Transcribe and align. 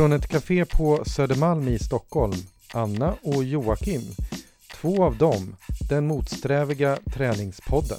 Från 0.00 0.12
ett 0.12 0.28
café 0.28 0.64
på 0.64 1.04
Södermalm 1.04 1.68
i 1.68 1.78
Stockholm, 1.78 2.32
Anna 2.72 3.14
och 3.22 3.44
Joakim. 3.44 4.02
Två 4.72 5.04
av 5.04 5.16
dem, 5.16 5.56
den 5.88 6.06
motsträviga 6.06 6.98
träningspodden. 7.14 7.98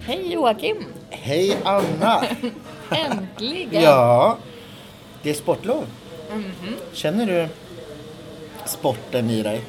Hej 0.00 0.32
Joakim! 0.32 0.76
Hej 1.10 1.58
Anna! 1.64 2.24
Äntligen! 2.90 3.82
ja, 3.82 4.38
det 5.22 5.30
är 5.30 5.34
sportlov. 5.34 5.84
Känner 6.92 7.26
du 7.26 7.48
sporten 8.66 9.30
i 9.30 9.42
dig? 9.42 9.60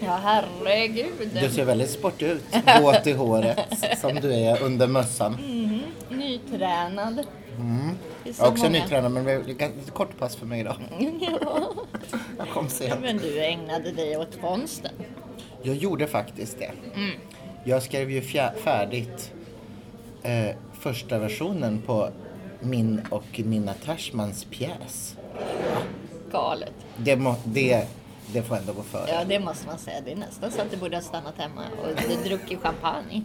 Ja, 0.00 0.20
herregud. 0.22 1.30
Du 1.42 1.50
ser 1.50 1.64
väldigt 1.64 1.90
sportig 1.90 2.26
ut. 2.26 2.44
Våt 2.82 3.06
i 3.06 3.12
håret, 3.12 3.58
som 4.00 4.14
du 4.14 4.34
är 4.34 4.62
under 4.62 4.86
mössan. 4.86 5.36
Nytränad. 6.08 7.26
Så 8.34 8.42
Jag 8.42 8.46
är 8.48 8.52
också 8.52 8.64
många- 8.64 8.82
nytränad, 8.82 9.12
men 9.12 9.24
det 9.24 9.44
blev 9.44 9.62
ett 9.62 9.94
kort 9.94 10.18
pass 10.18 10.36
för 10.36 10.46
mig 10.46 10.60
idag. 10.60 10.76
ja. 11.20 11.72
Jag 12.38 12.48
kom 12.48 12.68
sent. 12.68 13.00
Men 13.00 13.16
du 13.16 13.44
ägnade 13.44 13.92
dig 13.92 14.16
åt 14.16 14.40
konsten. 14.40 14.92
Jag 15.62 15.76
gjorde 15.76 16.06
faktiskt 16.06 16.58
det. 16.58 16.70
Mm. 16.94 17.10
Jag 17.64 17.82
skrev 17.82 18.10
ju 18.10 18.22
färdigt 18.64 19.32
eh, 20.22 20.56
första 20.80 21.18
versionen 21.18 21.82
på 21.86 22.10
min 22.60 23.00
och 23.10 23.40
Nina 23.44 23.74
Trashmans 23.74 24.44
pjäs. 24.50 25.16
Galet. 26.32 26.72
Det, 26.96 27.16
må, 27.16 27.34
det, 27.44 27.86
det 28.32 28.42
får 28.42 28.56
ändå 28.56 28.72
gå 28.72 28.82
före. 28.82 29.10
Ja, 29.10 29.24
det 29.24 29.40
måste 29.40 29.66
man 29.66 29.78
säga. 29.78 30.00
Det 30.04 30.12
är 30.12 30.16
nästan 30.16 30.50
så 30.50 30.62
att 30.62 30.70
du 30.70 30.76
borde 30.76 30.96
ha 30.96 31.02
stannat 31.02 31.34
hemma 31.38 31.62
och 31.82 32.24
druckit 32.24 32.60
champagne. 32.60 33.22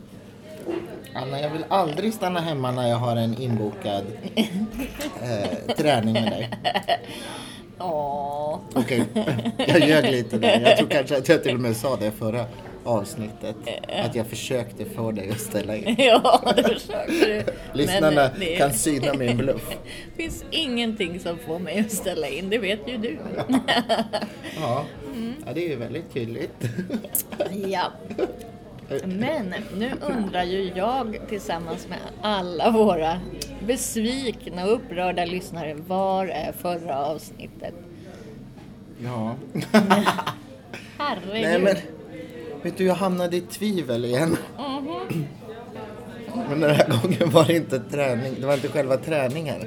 Anna, 1.14 1.41
jag 1.41 1.50
vill 1.50 1.66
aldrig 1.70 2.14
stanna 2.14 2.40
hemma 2.40 2.72
när 2.72 2.90
jag 2.90 2.98
har 2.98 3.16
en 3.16 3.41
inbokad 3.41 4.04
eh, 4.36 5.76
träning 5.76 6.14
med 6.14 6.31
dig. 6.31 6.50
Åh. 7.80 8.59
Okej, 8.73 9.06
jag 9.67 9.80
ljög 9.80 10.11
lite 10.11 10.38
där. 10.38 10.59
Jag 10.59 10.78
tror 10.78 10.89
kanske 10.89 11.17
att 11.17 11.30
jag 11.30 11.44
till 11.44 11.56
och 11.56 11.61
med 11.61 11.76
sa 11.78 11.95
det 11.95 12.11
förra 12.11 12.45
avsnittet. 12.84 13.56
Att 14.06 14.16
jag 14.16 14.28
försökte 14.28 14.86
få 14.86 15.11
dig 15.11 15.30
att 15.30 15.39
ställa 15.39 15.76
in. 15.76 15.95
Ja, 15.98 16.53
det 16.56 16.64
försökte 16.64 17.26
du. 17.26 17.44
Lyssnarna 17.73 18.30
det 18.39 18.58
kan 18.58 18.73
syna 18.73 19.14
min 19.14 19.38
bluff. 19.38 19.78
finns 20.17 20.44
ingenting 20.52 21.20
som 21.20 21.38
får 21.38 21.59
mig 21.59 21.80
att 21.80 21.92
ställa 21.92 22.28
in. 22.28 22.50
Det 22.50 22.58
vet 22.58 22.80
ju 22.88 22.98
du. 22.98 23.17
Ja, 24.61 24.86
ja 25.45 25.54
det 25.54 25.66
är 25.66 25.70
ju 25.70 25.76
väldigt 25.76 26.14
tydligt. 26.14 26.64
Ja. 27.67 27.92
Men 29.06 29.54
nu 29.78 29.92
undrar 30.02 30.44
ju 30.44 30.72
jag 30.76 31.20
tillsammans 31.30 31.88
med 31.88 32.00
alla 32.22 32.72
våra 32.72 33.20
besvikna 33.68 34.66
och 34.66 34.73
upprörda 34.73 35.26
lyssnare, 35.26 35.73
var 35.88 36.28
är 36.28 36.52
förra 36.52 36.98
avsnittet? 37.06 37.73
Ja. 39.04 39.36
Herregud. 40.98 41.42
Nej 41.42 41.60
men, 41.60 41.76
vet 42.64 42.78
du 42.78 42.86
jag 42.86 42.95
hamnade 42.95 43.38
i 43.38 43.42
tvivel 43.42 44.06
igen. 44.06 44.38
Men 46.50 46.60
den 46.60 46.76
här 46.76 47.02
gången 47.02 47.30
var 47.30 47.45
det 47.45 47.56
inte 47.56 47.80
träning, 47.80 48.34
det 48.40 48.45
var 48.45 48.54
inte 48.54 48.67
själva 48.67 48.98
träningen. 48.98 49.62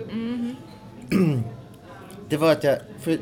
Det 2.28 2.36
var 2.36 2.52
att 2.52 2.64
jag, 2.64 2.78
för 3.00 3.18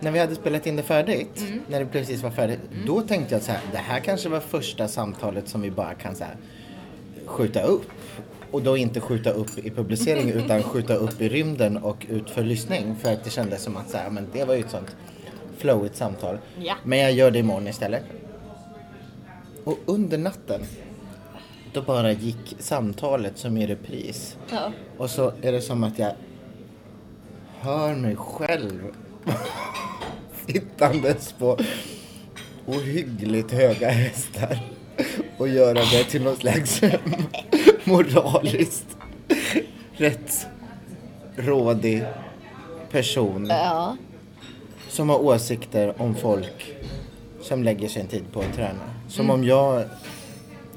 när 0.00 0.10
vi 0.10 0.18
hade 0.18 0.34
spelat 0.34 0.66
in 0.66 0.76
det 0.76 0.82
färdigt, 0.82 1.44
när 1.68 1.80
det 1.80 1.86
precis 1.86 2.22
var 2.22 2.30
färdigt, 2.30 2.60
då 2.86 3.00
tänkte 3.00 3.34
jag 3.34 3.42
så 3.42 3.52
här, 3.52 3.60
det 3.72 3.78
här 3.78 4.00
kanske 4.00 4.28
var 4.28 4.40
första 4.40 4.88
samtalet 4.88 5.48
som 5.48 5.60
vi 5.60 5.70
bara 5.70 5.94
kan 5.94 6.16
så 6.16 6.24
här, 6.24 6.36
skjuta 7.26 7.62
upp. 7.62 7.90
Och 8.50 8.62
då 8.62 8.76
inte 8.76 9.00
skjuta 9.00 9.30
upp 9.30 9.58
i 9.58 9.70
publicering 9.70 10.30
utan 10.34 10.62
skjuta 10.62 10.94
upp 10.94 11.20
i 11.20 11.28
rymden 11.28 11.76
och 11.76 12.06
ut 12.08 12.30
för 12.30 12.42
lyssning. 12.44 12.96
För 12.96 13.12
att 13.12 13.24
det 13.24 13.30
kändes 13.30 13.62
som 13.62 13.76
att 13.76 13.90
så 13.90 13.96
här, 13.96 14.10
men 14.10 14.26
det 14.32 14.44
var 14.44 14.54
ju 14.54 14.60
ett 14.60 14.70
sånt 14.70 14.96
flowigt 15.56 15.96
samtal. 15.96 16.38
Ja. 16.58 16.74
Men 16.84 16.98
jag 16.98 17.12
gör 17.12 17.30
det 17.30 17.38
imorgon 17.38 17.68
istället. 17.68 18.04
Och 19.64 19.78
under 19.86 20.18
natten, 20.18 20.60
då 21.72 21.82
bara 21.82 22.12
gick 22.12 22.56
samtalet 22.58 23.38
som 23.38 23.56
i 23.56 23.66
repris. 23.66 24.36
Ja. 24.50 24.72
Och 24.96 25.10
så 25.10 25.32
är 25.42 25.52
det 25.52 25.60
som 25.60 25.84
att 25.84 25.98
jag 25.98 26.12
hör 27.60 27.94
mig 27.94 28.16
själv 28.16 28.82
sittandes 30.46 31.32
på 31.32 31.58
ohyggligt 32.66 33.52
höga 33.52 33.90
hästar 33.90 34.58
och 35.36 35.48
göra 35.48 35.74
det 35.92 36.04
till 36.04 36.22
någon 36.22 36.36
slags 36.36 36.80
moraliskt 37.84 38.86
rätt 39.92 40.46
rådig 41.36 42.04
person 42.90 43.46
ja. 43.50 43.96
som 44.88 45.08
har 45.08 45.18
åsikter 45.22 46.02
om 46.02 46.14
folk 46.14 46.74
som 47.42 47.62
lägger 47.62 47.88
sin 47.88 48.06
tid 48.06 48.24
på 48.32 48.40
att 48.40 48.54
träna. 48.54 48.80
Som 49.08 49.30
om 49.30 49.44
jag 49.44 49.84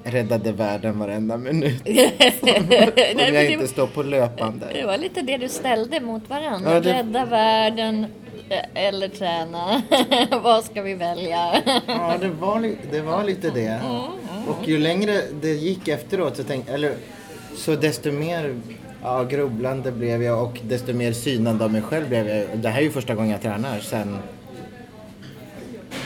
räddade 0.04 0.52
världen 0.52 1.00
varenda 1.00 1.38
minut. 1.38 1.82
om 3.28 3.34
jag 3.34 3.52
inte 3.52 3.68
står 3.68 3.88
på 3.88 4.04
löpande. 4.04 4.68
Det 4.74 4.86
var 4.86 4.98
lite 4.98 5.22
det 5.22 5.38
du 5.38 5.50
ställde 5.50 6.00
mot 6.00 6.30
varandra. 6.30 6.74
Ja, 6.74 6.80
det- 6.80 6.94
Rädda 6.94 7.26
världen 7.26 8.06
eller 8.74 9.08
träna. 9.08 9.82
Vad 10.44 10.64
ska 10.64 10.82
vi 10.82 10.94
välja? 10.94 11.62
Ja, 11.88 12.16
det 12.22 12.30
var, 12.30 12.76
det 12.92 13.02
var 13.02 13.24
lite 13.24 13.50
det. 13.50 13.82
Och 14.48 14.68
ju 14.68 14.78
längre 14.80 15.22
det 15.42 15.50
gick 15.54 15.88
efteråt 15.88 16.38
så 16.38 16.44
tänkte 16.44 16.74
eller 16.74 16.94
så 17.58 17.76
desto 17.76 18.12
mer 18.12 18.56
ja, 19.04 19.24
grubblande 19.24 19.92
blev 19.92 20.24
jag 20.24 20.44
och 20.44 20.60
desto 20.64 20.94
mer 20.94 21.12
synande 21.14 21.64
av 21.66 21.72
mig 21.72 21.82
själv 21.82 22.10
blev 22.10 22.28
jag. 22.28 22.46
Det 22.58 22.70
här 22.70 22.80
är 22.80 22.84
ju 22.84 22.92
första 22.92 23.16
gången 23.16 23.32
jag 23.32 23.42
tränar 23.42 23.80
sen, 23.80 24.18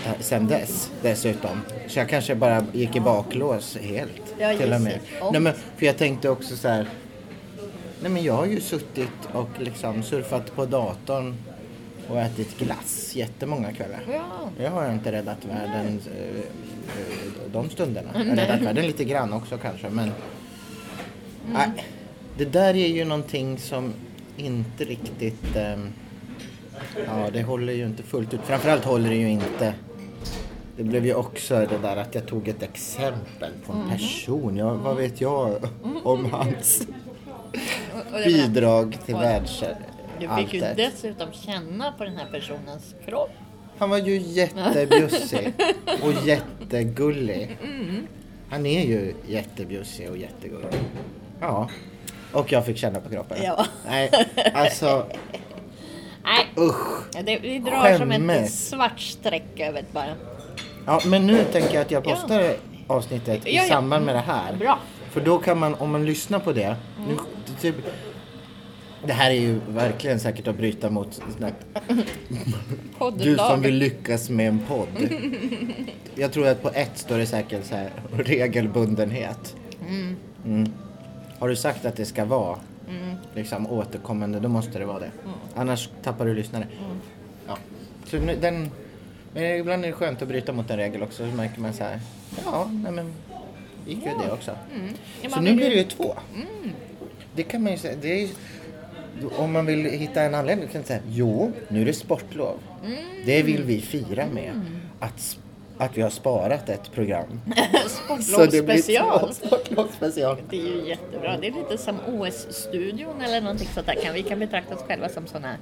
eh, 0.05 0.11
sen 0.19 0.47
dess 0.47 0.91
dessutom. 1.01 1.61
Så 1.87 1.99
jag 1.99 2.09
kanske 2.09 2.35
bara 2.35 2.65
gick 2.73 2.95
i 2.95 2.99
baklås 2.99 3.77
helt. 3.81 4.35
Ja, 4.39 4.53
till 4.57 4.73
och 4.73 4.81
med. 4.81 4.99
Och- 5.21 5.31
Nej, 5.31 5.41
men, 5.41 5.53
för 5.77 5.85
jag 5.85 5.97
tänkte 5.97 6.29
också 6.29 6.55
så 6.55 6.67
här. 6.67 6.87
Nej 8.01 8.11
men 8.11 8.23
jag 8.23 8.33
har 8.33 8.45
ju 8.45 8.61
suttit 8.61 9.09
och 9.33 9.49
liksom 9.59 10.03
surfat 10.03 10.55
på 10.55 10.65
datorn 10.65 11.35
och 12.09 12.19
ätit 12.21 12.57
glass 12.59 13.15
jättemånga 13.15 13.73
kvällar. 13.73 14.01
Ja. 14.13 14.49
Jag 14.63 14.71
har 14.71 14.91
inte 14.91 15.11
räddat 15.11 15.45
världen 15.45 15.99
eh, 16.17 16.37
eh, 16.39 17.51
de 17.51 17.69
stunderna. 17.69 18.09
Jag 18.13 18.25
har 18.25 18.35
räddat 18.35 18.61
världen 18.61 18.87
lite 18.87 19.03
grann 19.03 19.33
också 19.33 19.57
kanske 19.57 19.89
men 19.89 20.11
nej, 21.53 21.69
det 22.37 22.45
där 22.45 22.73
är 22.75 22.87
ju 22.87 23.05
någonting 23.05 23.57
som 23.57 23.93
inte 24.37 24.83
riktigt 24.85 25.55
ehm, 25.55 25.89
ja 27.05 27.29
det 27.33 27.43
håller 27.43 27.73
ju 27.73 27.85
inte 27.85 28.03
fullt 28.03 28.33
ut. 28.33 28.39
Framförallt 28.43 28.85
håller 28.85 29.09
det 29.09 29.15
ju 29.15 29.29
inte 29.29 29.73
det 30.77 30.83
blev 30.83 31.05
ju 31.05 31.13
också 31.13 31.55
det 31.55 31.77
där 31.81 31.97
att 31.97 32.15
jag 32.15 32.27
tog 32.27 32.47
ett 32.47 32.63
exempel 32.63 33.51
på 33.65 33.73
en 33.73 33.89
person. 33.89 34.57
Ja, 34.57 34.73
vad 34.73 34.95
vet 34.95 35.21
jag 35.21 35.55
om 36.03 36.25
hans 36.31 36.79
det 36.81 38.11
var- 38.11 38.25
bidrag 38.25 38.97
till 39.05 39.15
världsalltet. 39.15 39.77
Du 40.19 40.29
fick 40.37 40.53
ju 40.53 40.61
dessutom 40.75 41.31
känna 41.31 41.91
på 41.91 42.03
den 42.03 42.17
här 42.17 42.25
personens 42.31 42.95
kropp. 43.05 43.31
Han 43.77 43.89
var 43.89 43.97
ju 43.97 44.17
jättebjussig 44.17 45.53
och 46.03 46.27
jättegullig. 46.27 47.57
Han 48.49 48.65
är 48.65 48.85
ju 48.85 49.15
jättebjussig 49.27 50.09
och 50.09 50.17
jättegullig. 50.17 50.79
Ja. 51.41 51.69
Och 52.31 52.51
jag 52.51 52.65
fick 52.65 52.77
känna 52.77 52.99
på 52.99 53.09
kroppen. 53.09 53.37
Ja. 53.43 53.65
Nej, 53.85 54.11
alltså 54.53 55.05
Nej, 56.23 56.47
usch. 56.57 57.23
det, 57.25 57.39
vi 57.39 57.59
drar 57.59 57.97
som 57.97 58.11
ett 58.29 58.51
svart 58.51 58.99
streck 58.99 59.59
över 59.59 59.81
det 59.81 59.93
bara. 59.93 60.15
Ja, 60.85 61.01
men 61.05 61.27
nu 61.27 61.43
tänker 61.51 61.73
jag 61.73 61.81
att 61.81 61.91
jag 61.91 62.03
postar 62.03 62.53
avsnittet 62.87 63.47
i 63.47 63.55
Ja, 63.55 63.61
ja. 63.63 63.69
samband 63.73 64.05
med 64.05 64.15
det 64.15 64.21
här. 64.21 64.55
Bra. 64.55 64.79
För 65.11 65.21
då 65.21 65.37
kan 65.37 65.57
man, 65.59 65.75
om 65.75 65.91
man 65.91 66.05
lyssnar 66.05 66.39
på 66.39 66.51
det. 66.51 66.75
Nu, 67.07 67.15
det, 67.45 67.61
typ, 67.61 67.75
det 69.05 69.13
här 69.13 69.29
är 69.31 69.35
ju 69.35 69.59
verkligen 69.69 70.19
säkert 70.19 70.47
att 70.47 70.57
bryta 70.57 70.89
mot 70.89 71.21
här 71.41 71.53
Du 73.17 73.35
som 73.37 73.61
vill 73.61 73.75
lyckas 73.75 74.29
med 74.29 74.47
en 74.47 74.59
podd. 74.67 74.87
Jag 76.15 76.31
tror 76.31 76.47
att 76.47 76.61
på 76.61 76.69
ett 76.69 76.97
står 76.97 77.17
det 77.17 77.25
säkert 77.25 77.65
så 77.65 77.75
här 77.75 77.89
regelbundenhet. 78.11 79.55
Mm. 80.45 80.71
Har 81.39 81.49
du 81.49 81.55
sagt 81.55 81.85
att 81.85 81.95
det 81.95 82.05
ska 82.05 82.25
vara 82.25 82.59
liksom 83.35 83.67
återkommande, 83.67 84.39
då 84.39 84.49
måste 84.49 84.79
det 84.79 84.85
vara 84.85 84.99
det. 84.99 85.11
Annars 85.55 85.89
tappar 86.03 86.25
du 86.25 86.33
lyssnare. 86.33 86.67
Ja. 87.47 87.57
Så 88.05 88.17
nu, 88.17 88.35
den, 88.41 88.71
men 89.33 89.43
ibland 89.43 89.83
är 89.83 89.87
det 89.87 89.93
skönt 89.93 90.21
att 90.21 90.27
bryta 90.27 90.53
mot 90.53 90.69
en 90.69 90.77
regel 90.77 91.03
också. 91.03 91.29
Så 91.29 91.35
märker 91.35 91.61
man 91.61 91.73
så 91.73 91.83
här, 91.83 91.99
ja, 92.45 92.69
nej 92.83 92.91
men 92.91 93.13
gick 93.87 93.97
ju 93.97 94.11
det 94.25 94.31
också. 94.31 94.51
Ja, 95.21 95.29
Så 95.29 95.35
man 95.35 95.43
nu 95.43 95.53
blir 95.55 95.65
det 95.69 95.75
ju- 95.75 95.81
ju 95.81 95.87
två. 95.87 96.15
Det 97.35 97.43
kan 97.43 97.63
man 97.63 97.71
ju 97.71 97.77
säga. 97.77 97.95
Det 98.01 98.07
är 98.13 98.19
ju, 98.21 98.29
om 99.37 99.51
man 99.51 99.65
vill 99.65 99.85
hitta 99.85 100.21
en 100.21 100.35
anledning 100.35 100.67
kan 100.67 100.81
man 100.81 100.85
säga 100.87 100.99
jo, 101.09 101.51
nu 101.67 101.81
är 101.81 101.85
det 101.85 101.93
sportlov. 101.93 102.57
Det 103.25 103.43
vill 103.43 103.63
vi 103.63 103.81
fira 103.81 104.25
med. 104.33 104.61
Att 104.99 105.17
s- 105.17 105.37
att 105.77 105.97
vi 105.97 106.01
har 106.01 106.09
sparat 106.09 106.69
ett 106.69 106.91
program. 106.91 107.41
Sportlovsspecial. 107.87 109.33
Sportlovsspecial. 109.45 110.37
Det 110.49 110.57
är 110.59 110.61
ju 110.75 110.87
jättebra. 110.89 111.37
Det 111.41 111.47
är 111.47 111.51
lite 111.51 111.77
som 111.77 111.95
OS-studion 112.07 113.21
eller 113.21 113.41
någonting 113.41 113.67
sånt 113.73 113.85
där. 113.87 113.95
Kan 114.03 114.13
vi 114.13 114.23
kan 114.23 114.39
betrakta 114.39 114.75
oss 114.75 114.81
själva 114.87 115.09
som 115.09 115.27
sådana 115.27 115.55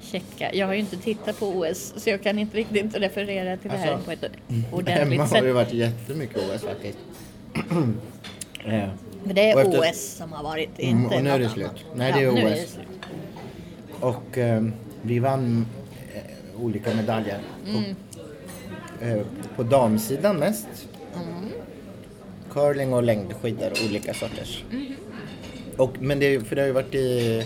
checka. 0.00 0.54
Jag 0.54 0.66
har 0.66 0.74
ju 0.74 0.80
inte 0.80 0.96
tittat 0.96 1.38
på 1.38 1.46
OS 1.46 1.94
så 1.96 2.10
jag 2.10 2.22
kan 2.22 2.38
inte 2.38 2.56
riktigt 2.56 2.96
referera 2.96 3.56
till 3.56 3.70
det 3.70 3.76
här 3.76 3.92
Alltså, 3.92 4.04
på 4.06 4.12
ett 4.12 4.24
ordentligt 4.72 5.20
har 5.20 5.26
det 5.26 5.42
sätt. 5.46 5.54
varit 5.54 5.72
jättemycket 5.72 6.36
OS 6.36 6.62
faktiskt. 6.62 6.98
Men 9.26 9.34
det 9.34 9.50
är 9.50 9.58
efter- 9.58 9.80
OS 9.80 10.00
som 10.16 10.32
har 10.32 10.42
varit, 10.42 10.70
Mm, 10.78 11.02
inte 11.04 11.16
och 11.16 11.24
nu 11.24 11.30
är 11.30 11.38
det 11.38 11.48
slut. 11.48 11.66
annat. 11.66 11.80
Nej, 11.94 12.12
det 12.12 12.22
är 12.24 12.32
nu 12.32 12.52
OS. 12.62 12.70
slut. 12.70 12.86
Och 14.00 14.38
eh, 14.38 14.62
vi 15.02 15.18
vann 15.18 15.66
eh, 16.14 16.60
olika 16.62 16.94
medaljer. 16.94 17.38
Mm. 17.68 17.82
På, 18.98 19.04
eh, 19.04 19.20
på 19.56 19.62
damsidan 19.62 20.36
mest. 20.36 20.68
Mm. 21.14 21.50
Curling 22.52 22.92
och 22.94 23.02
längdskidor, 23.02 23.70
olika 23.88 24.14
sorters. 24.14 24.64
Mm-hmm. 24.70 24.92
Och, 25.76 26.02
men 26.02 26.18
det, 26.18 26.26
är- 26.34 26.40
för 26.40 26.56
det 26.56 26.62
har 26.62 26.66
ju 26.66 26.72
varit 26.72 26.94
i, 26.94 27.44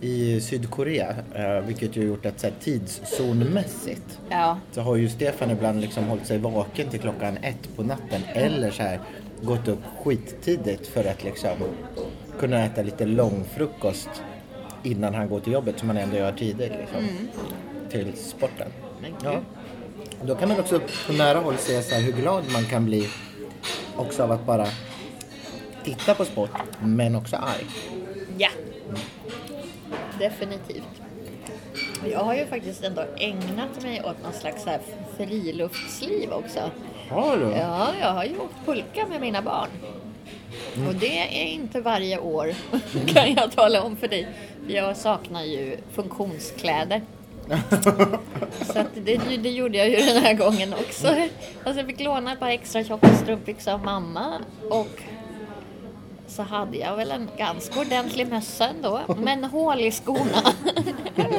i 0.00 0.40
Sydkorea, 0.40 1.14
eh, 1.34 1.60
vilket 1.66 1.96
ju 1.96 2.02
gjort 2.06 2.26
att 2.26 2.40
så 2.40 2.46
här, 2.46 2.54
tidszonmässigt 2.60 4.18
Ja, 4.30 4.58
så 4.72 4.80
har 4.80 4.96
ju 4.96 5.08
Stefan 5.08 5.50
ibland 5.50 5.80
liksom 5.80 6.04
hållit 6.04 6.26
sig 6.26 6.38
vaken 6.38 6.88
till 6.90 7.00
klockan 7.00 7.36
ett 7.36 7.76
på 7.76 7.82
natten 7.82 8.22
eller 8.34 8.70
så 8.70 8.82
här 8.82 9.00
gått 9.42 9.68
upp 9.68 9.82
skittidigt 10.04 10.86
för 10.86 11.04
att 11.04 11.24
liksom 11.24 11.50
kunna 12.38 12.64
äta 12.64 12.82
lite 12.82 13.06
långfrukost 13.06 14.08
innan 14.82 15.14
han 15.14 15.28
går 15.28 15.40
till 15.40 15.52
jobbet 15.52 15.78
som 15.78 15.88
han 15.88 15.96
ändå 15.96 16.16
gör 16.16 16.32
tidigt 16.32 16.72
liksom, 16.80 17.08
till 17.90 18.16
sporten. 18.16 18.68
Ja. 19.24 19.40
Då 20.22 20.34
kan 20.34 20.48
man 20.48 20.60
också 20.60 20.80
på 21.06 21.12
nära 21.12 21.38
håll 21.38 21.56
se 21.56 21.82
så 21.82 21.94
hur 21.94 22.12
glad 22.12 22.44
man 22.52 22.64
kan 22.64 22.84
bli 22.84 23.08
också 23.96 24.22
av 24.22 24.32
att 24.32 24.46
bara 24.46 24.66
titta 25.84 26.14
på 26.14 26.24
sport 26.24 26.50
men 26.80 27.14
också 27.14 27.36
arg. 27.36 27.66
Ja. 28.38 28.48
Definitivt. 30.18 31.00
Jag 32.12 32.18
har 32.18 32.34
ju 32.34 32.46
faktiskt 32.46 32.84
ändå 32.84 33.04
ägnat 33.16 33.82
mig 33.82 34.02
åt 34.04 34.22
någon 34.22 34.32
slags 34.32 34.62
så 34.62 34.70
här 34.70 34.80
friluftsliv 35.16 36.32
också. 36.32 36.70
Har 37.10 37.36
du? 37.36 37.50
Ja, 37.50 37.88
jag 38.00 38.12
har 38.12 38.24
ju 38.24 38.38
åkt 38.38 38.66
pulka 38.66 39.06
med 39.06 39.20
mina 39.20 39.42
barn. 39.42 39.68
Och 40.88 40.94
det 40.94 41.42
är 41.42 41.46
inte 41.46 41.80
varje 41.80 42.18
år, 42.18 42.54
kan 43.06 43.34
jag 43.34 43.52
tala 43.52 43.82
om 43.82 43.96
för 43.96 44.08
dig. 44.08 44.28
Jag 44.68 44.96
saknar 44.96 45.42
ju 45.42 45.76
funktionskläder. 45.92 47.02
Så 48.66 48.84
det, 48.94 49.20
det 49.42 49.50
gjorde 49.50 49.78
jag 49.78 49.88
ju 49.88 49.96
den 49.96 50.22
här 50.22 50.34
gången 50.34 50.72
också. 50.74 51.08
Alltså 51.64 51.80
jag 51.80 51.86
fick 51.86 52.00
låna 52.00 52.32
ett 52.32 52.40
par 52.40 52.48
extra 52.48 52.84
tjocka 52.84 53.14
strumpbyxor 53.14 53.72
av 53.72 53.84
mamma 53.84 54.38
och 54.70 55.02
så 56.26 56.42
hade 56.42 56.76
jag 56.78 56.96
väl 56.96 57.10
en 57.10 57.28
ganska 57.38 57.80
ordentlig 57.80 58.28
mössa 58.28 58.68
ändå, 58.68 59.00
men 59.18 59.44
hål 59.44 59.80
i 59.80 59.90
skorna. 59.90 60.42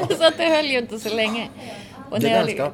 så 0.18 0.26
att 0.26 0.36
det 0.38 0.44
höll 0.56 0.66
ju 0.66 0.78
inte 0.78 0.98
så 0.98 1.14
länge. 1.14 1.48
Och 2.10 2.20
Det 2.20 2.28
är, 2.28 2.46
ganska, 2.46 2.72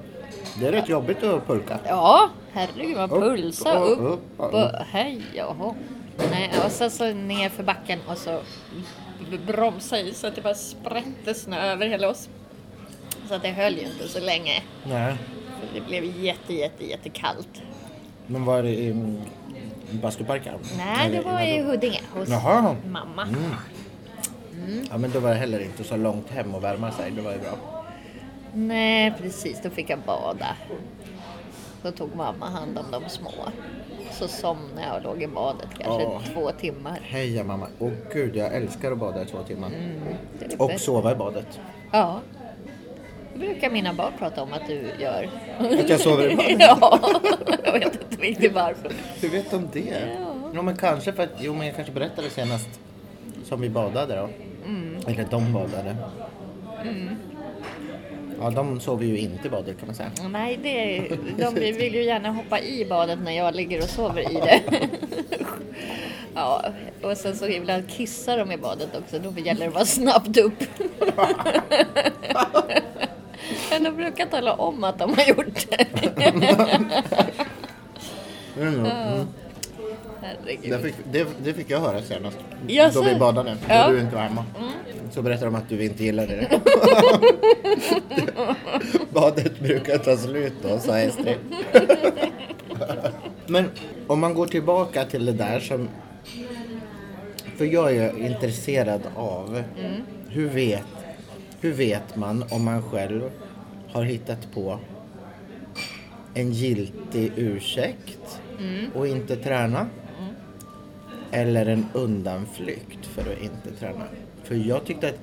det 0.60 0.68
är 0.68 0.72
rätt 0.72 0.88
jobbigt 0.88 1.22
att 1.22 1.46
pulka. 1.46 1.78
Ja, 1.86 2.30
herregud 2.52 2.96
vad 2.96 3.12
Upp, 3.12 3.20
pulsa 3.22 3.78
och 3.78 3.92
upp, 3.92 3.98
upp, 4.00 4.40
och 4.40 4.54
och 4.54 4.70
hej 4.86 5.22
jaha. 5.34 5.74
Nej, 6.30 6.50
och 6.64 6.70
sen 6.70 6.90
så 6.90 7.12
ner 7.12 7.48
för 7.48 7.62
backen 7.62 7.98
och 8.06 8.18
så 8.18 8.40
bromsa 9.46 10.00
i 10.00 10.14
så 10.14 10.26
att 10.26 10.34
det 10.34 10.40
bara 10.40 10.54
sprätte 10.54 11.34
snö 11.34 11.72
över 11.72 11.86
hela 11.86 12.08
oss. 12.08 12.28
Så 13.28 13.34
att 13.34 13.42
det 13.42 13.48
höll 13.48 13.74
ju 13.74 13.80
inte 13.80 14.08
så 14.08 14.20
länge. 14.20 14.62
Nej. 14.84 15.16
För 15.60 15.80
Det 15.80 15.86
blev 15.86 16.04
jätte, 16.04 16.54
jätte, 16.54 16.86
jättekallt. 16.86 17.62
Men 18.26 18.44
var 18.44 18.62
det 18.62 18.70
i 18.70 18.90
mm, 18.90 19.20
bastuparken? 19.90 20.54
Nej, 20.76 21.10
det 21.10 21.20
var 21.20 21.40
i? 21.40 21.62
Huddinge 21.62 22.00
hos 22.12 22.28
Jaha. 22.28 22.76
mamma. 22.86 23.28
Ja, 24.90 24.98
men 24.98 25.10
då 25.10 25.20
var 25.20 25.30
det 25.30 25.36
heller 25.36 25.60
inte 25.60 25.84
så 25.84 25.96
långt 25.96 26.30
hem 26.30 26.54
och 26.54 26.64
värma 26.64 26.92
sig. 26.92 27.10
Det 27.10 27.22
var 27.22 27.32
ju 27.32 27.38
bra. 27.38 27.77
Nej, 28.54 29.14
precis. 29.18 29.60
Då 29.62 29.70
fick 29.70 29.90
jag 29.90 29.98
bada. 29.98 30.56
Då 31.82 31.90
tog 31.90 32.16
mamma 32.16 32.46
hand 32.46 32.78
om 32.78 32.84
de 32.90 33.08
små. 33.10 33.30
Så 34.12 34.28
somnade 34.28 34.86
jag 34.86 34.96
och 34.96 35.02
låg 35.02 35.22
i 35.22 35.26
badet 35.26 35.68
kanske 35.78 36.06
Åh. 36.06 36.20
två 36.34 36.50
timmar. 36.50 36.98
Heja 37.02 37.44
mamma. 37.44 37.66
Åh 37.78 37.90
gud, 38.12 38.36
jag 38.36 38.54
älskar 38.54 38.92
att 38.92 38.98
bada 38.98 39.22
i 39.22 39.26
två 39.26 39.42
timmar. 39.42 39.70
Det 40.38 40.44
är 40.44 40.48
det 40.48 40.56
Och 40.56 40.68
bästa. 40.68 40.84
sova 40.84 41.12
i 41.12 41.14
badet. 41.14 41.60
Ja. 41.92 42.20
Det 43.34 43.38
brukar 43.38 43.70
mina 43.70 43.92
barn 43.94 44.12
prata 44.18 44.42
om 44.42 44.52
att 44.52 44.66
du 44.66 44.90
gör. 45.00 45.30
Att 45.58 45.88
jag 45.90 46.00
sover 46.00 46.30
i 46.32 46.36
badet? 46.56 46.56
ja, 46.60 47.00
jag 47.64 47.72
vet 47.72 48.02
inte 48.02 48.22
riktigt 48.22 48.52
varför. 48.52 48.92
Hur 49.20 49.28
vet 49.28 49.50
de 49.50 49.68
det? 49.72 49.80
Ja. 49.80 50.50
Jo, 50.54 50.62
men 50.62 50.76
kanske 50.76 51.12
för 51.12 51.22
att, 51.22 51.30
jo, 51.40 51.54
men 51.54 51.66
jag 51.66 51.76
kanske 51.76 51.92
berättade 51.94 52.30
senast 52.30 52.68
som 53.44 53.60
vi 53.60 53.68
badade 53.70 54.16
då. 54.16 54.28
Mm. 54.66 54.96
Eller 55.06 55.26
de 55.30 55.52
badade. 55.52 55.96
Ja, 58.40 58.50
de 58.50 58.80
sover 58.80 59.04
ju 59.06 59.18
inte 59.18 59.46
i 59.46 59.50
badet 59.50 59.78
kan 59.78 59.86
man 59.86 59.94
säga. 59.94 60.10
Nej, 60.30 60.58
det 60.62 61.08
de 61.38 61.54
vill 61.54 61.94
ju 61.94 62.04
gärna 62.04 62.30
hoppa 62.30 62.60
i 62.60 62.84
badet 62.84 63.18
när 63.24 63.32
jag 63.32 63.54
ligger 63.54 63.82
och 63.82 63.88
sover 63.88 64.30
i 64.30 64.34
det. 64.34 64.60
Ja, 66.34 66.64
och 67.02 67.16
sen 67.16 67.36
så 67.36 67.46
ibland 67.48 67.88
kissar 67.90 68.38
de 68.38 68.52
i 68.52 68.56
badet 68.56 68.96
också. 68.96 69.18
Då 69.18 69.40
gäller 69.40 69.60
det 69.60 69.66
att 69.66 69.74
vara 69.74 69.84
snabbt 69.84 70.36
upp. 70.36 70.62
Men 73.70 73.84
de 73.84 73.96
brukar 73.96 74.26
tala 74.26 74.52
om 74.52 74.84
att 74.84 74.98
de 74.98 75.14
har 75.16 75.24
gjort 75.24 75.66
det. 75.70 75.86
Mm. 78.56 79.26
Herregud. 80.28 80.70
Det, 80.70 80.78
fick, 80.78 80.94
det, 81.12 81.26
det 81.44 81.54
fick 81.54 81.70
jag 81.70 81.80
höra 81.80 82.02
senast. 82.02 82.38
Jaså? 82.66 83.02
Då 83.02 83.08
vi 83.08 83.14
badade. 83.18 83.50
Då 83.50 83.56
Ja. 83.74 83.88
du 83.88 84.00
inte 84.00 84.14
var 84.14 84.22
hemma. 84.22 84.44
Så 85.10 85.22
berättade 85.22 85.46
de 85.46 85.54
att 85.54 85.68
du 85.68 85.84
inte 85.84 86.04
gillade 86.04 86.36
det. 86.36 86.60
Badet 89.10 89.60
brukar 89.60 89.98
ta 89.98 90.16
slut 90.16 90.52
då, 90.62 90.78
sa 90.78 90.98
Estrid. 90.98 91.36
Men 93.46 93.70
om 94.06 94.20
man 94.20 94.34
går 94.34 94.46
tillbaka 94.46 95.04
till 95.04 95.26
det 95.26 95.32
där 95.32 95.60
som... 95.60 95.88
För 97.56 97.64
jag 97.64 97.96
är 97.96 98.18
intresserad 98.26 99.00
av 99.16 99.62
hur, 100.28 100.48
vet, 100.48 100.82
hur 101.60 101.72
vet 101.72 102.16
man 102.16 102.44
om 102.50 102.64
man 102.64 102.82
själv 102.82 103.30
har 103.92 104.02
hittat 104.04 104.52
på 104.54 104.78
en 106.34 106.52
giltig 106.52 107.32
ursäkt 107.36 108.40
och 108.94 109.08
inte 109.08 109.36
träna? 109.36 109.86
Eller 111.30 111.66
en 111.66 111.86
undanflykt 111.92 113.06
för 113.06 113.20
att 113.20 113.42
inte 113.42 113.70
träna? 113.80 114.04
För 114.44 114.54
jag 114.54 114.84
tyckte 114.84 115.08
att 115.08 115.18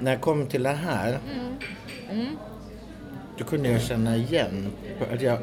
när 0.00 0.12
jag 0.12 0.20
kom 0.20 0.46
till 0.46 0.62
det 0.62 0.68
här 0.72 1.18
då 3.38 3.44
kunde 3.44 3.68
jag 3.68 3.82
känna 3.82 4.16
igen 4.16 4.72
att 5.12 5.22
jag 5.22 5.38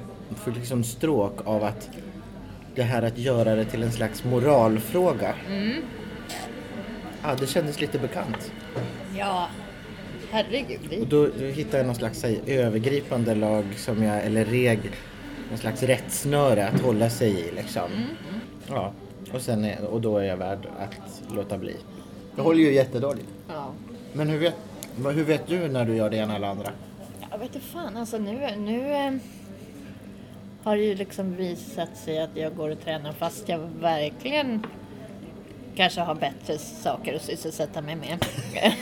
fick 0.45 0.55
liksom 0.55 0.83
stråk 0.83 1.39
av 1.45 1.63
att 1.63 1.89
det 2.75 2.83
här 2.83 3.01
att 3.01 3.17
göra 3.17 3.55
det 3.55 3.65
till 3.65 3.83
en 3.83 3.91
slags 3.91 4.23
moralfråga. 4.23 5.35
Ja, 7.23 7.35
det 7.39 7.47
kändes 7.47 7.81
lite 7.81 7.99
bekant. 7.99 8.51
Ja, 9.17 9.47
herregud. 10.31 11.01
Och 11.01 11.07
då, 11.07 11.27
då 11.39 11.45
hittade 11.45 11.77
jag 11.77 11.85
någon 11.85 11.95
slags 11.95 12.19
säg, 12.19 12.41
övergripande 12.47 13.35
lag 13.35 13.65
som 13.75 14.03
jag, 14.03 14.25
eller 14.25 14.45
regel, 14.45 14.91
någon 15.49 15.57
slags 15.57 15.83
rättsnöre 15.83 16.67
att 16.67 16.81
hålla 16.81 17.09
sig 17.09 17.31
i 17.31 17.51
liksom. 17.55 17.89
Ja, 18.67 18.93
och, 19.33 19.41
sen 19.41 19.65
är, 19.65 19.85
och 19.85 20.01
då 20.01 20.17
är 20.17 20.23
jag 20.23 20.37
värd 20.37 20.67
att 20.79 21.21
låta 21.35 21.57
bli. 21.57 21.75
Jag 22.35 22.43
håller 22.43 22.59
ju 22.59 22.73
jättedåligt. 22.73 23.27
ja. 23.47 23.71
Men 24.13 24.29
hur 24.29 24.39
vet, 24.39 24.55
hur 24.97 25.23
vet 25.23 25.47
du 25.47 25.67
när 25.67 25.85
du 25.85 25.95
gör 25.95 26.09
det 26.09 26.17
ena 26.17 26.35
eller 26.35 26.47
andra? 26.47 26.69
Jag 27.31 27.37
vet 27.37 27.55
inte 27.55 27.67
fan, 27.67 27.97
alltså 27.97 28.17
nu, 28.17 28.55
nu 28.57 28.93
eh, 28.93 29.13
har 30.63 30.75
det 30.75 30.83
ju 30.83 30.95
liksom 30.95 31.35
visat 31.35 31.97
sig 31.97 32.19
att 32.19 32.29
jag 32.33 32.55
går 32.55 32.69
och 32.69 32.79
tränar 32.83 33.11
fast 33.11 33.49
jag 33.49 33.59
verkligen 33.81 34.65
kanske 35.75 36.01
har 36.01 36.15
bättre 36.15 36.57
saker 36.57 37.15
att 37.15 37.21
sysselsätta 37.21 37.81
mig 37.81 37.95
med. 37.95 38.25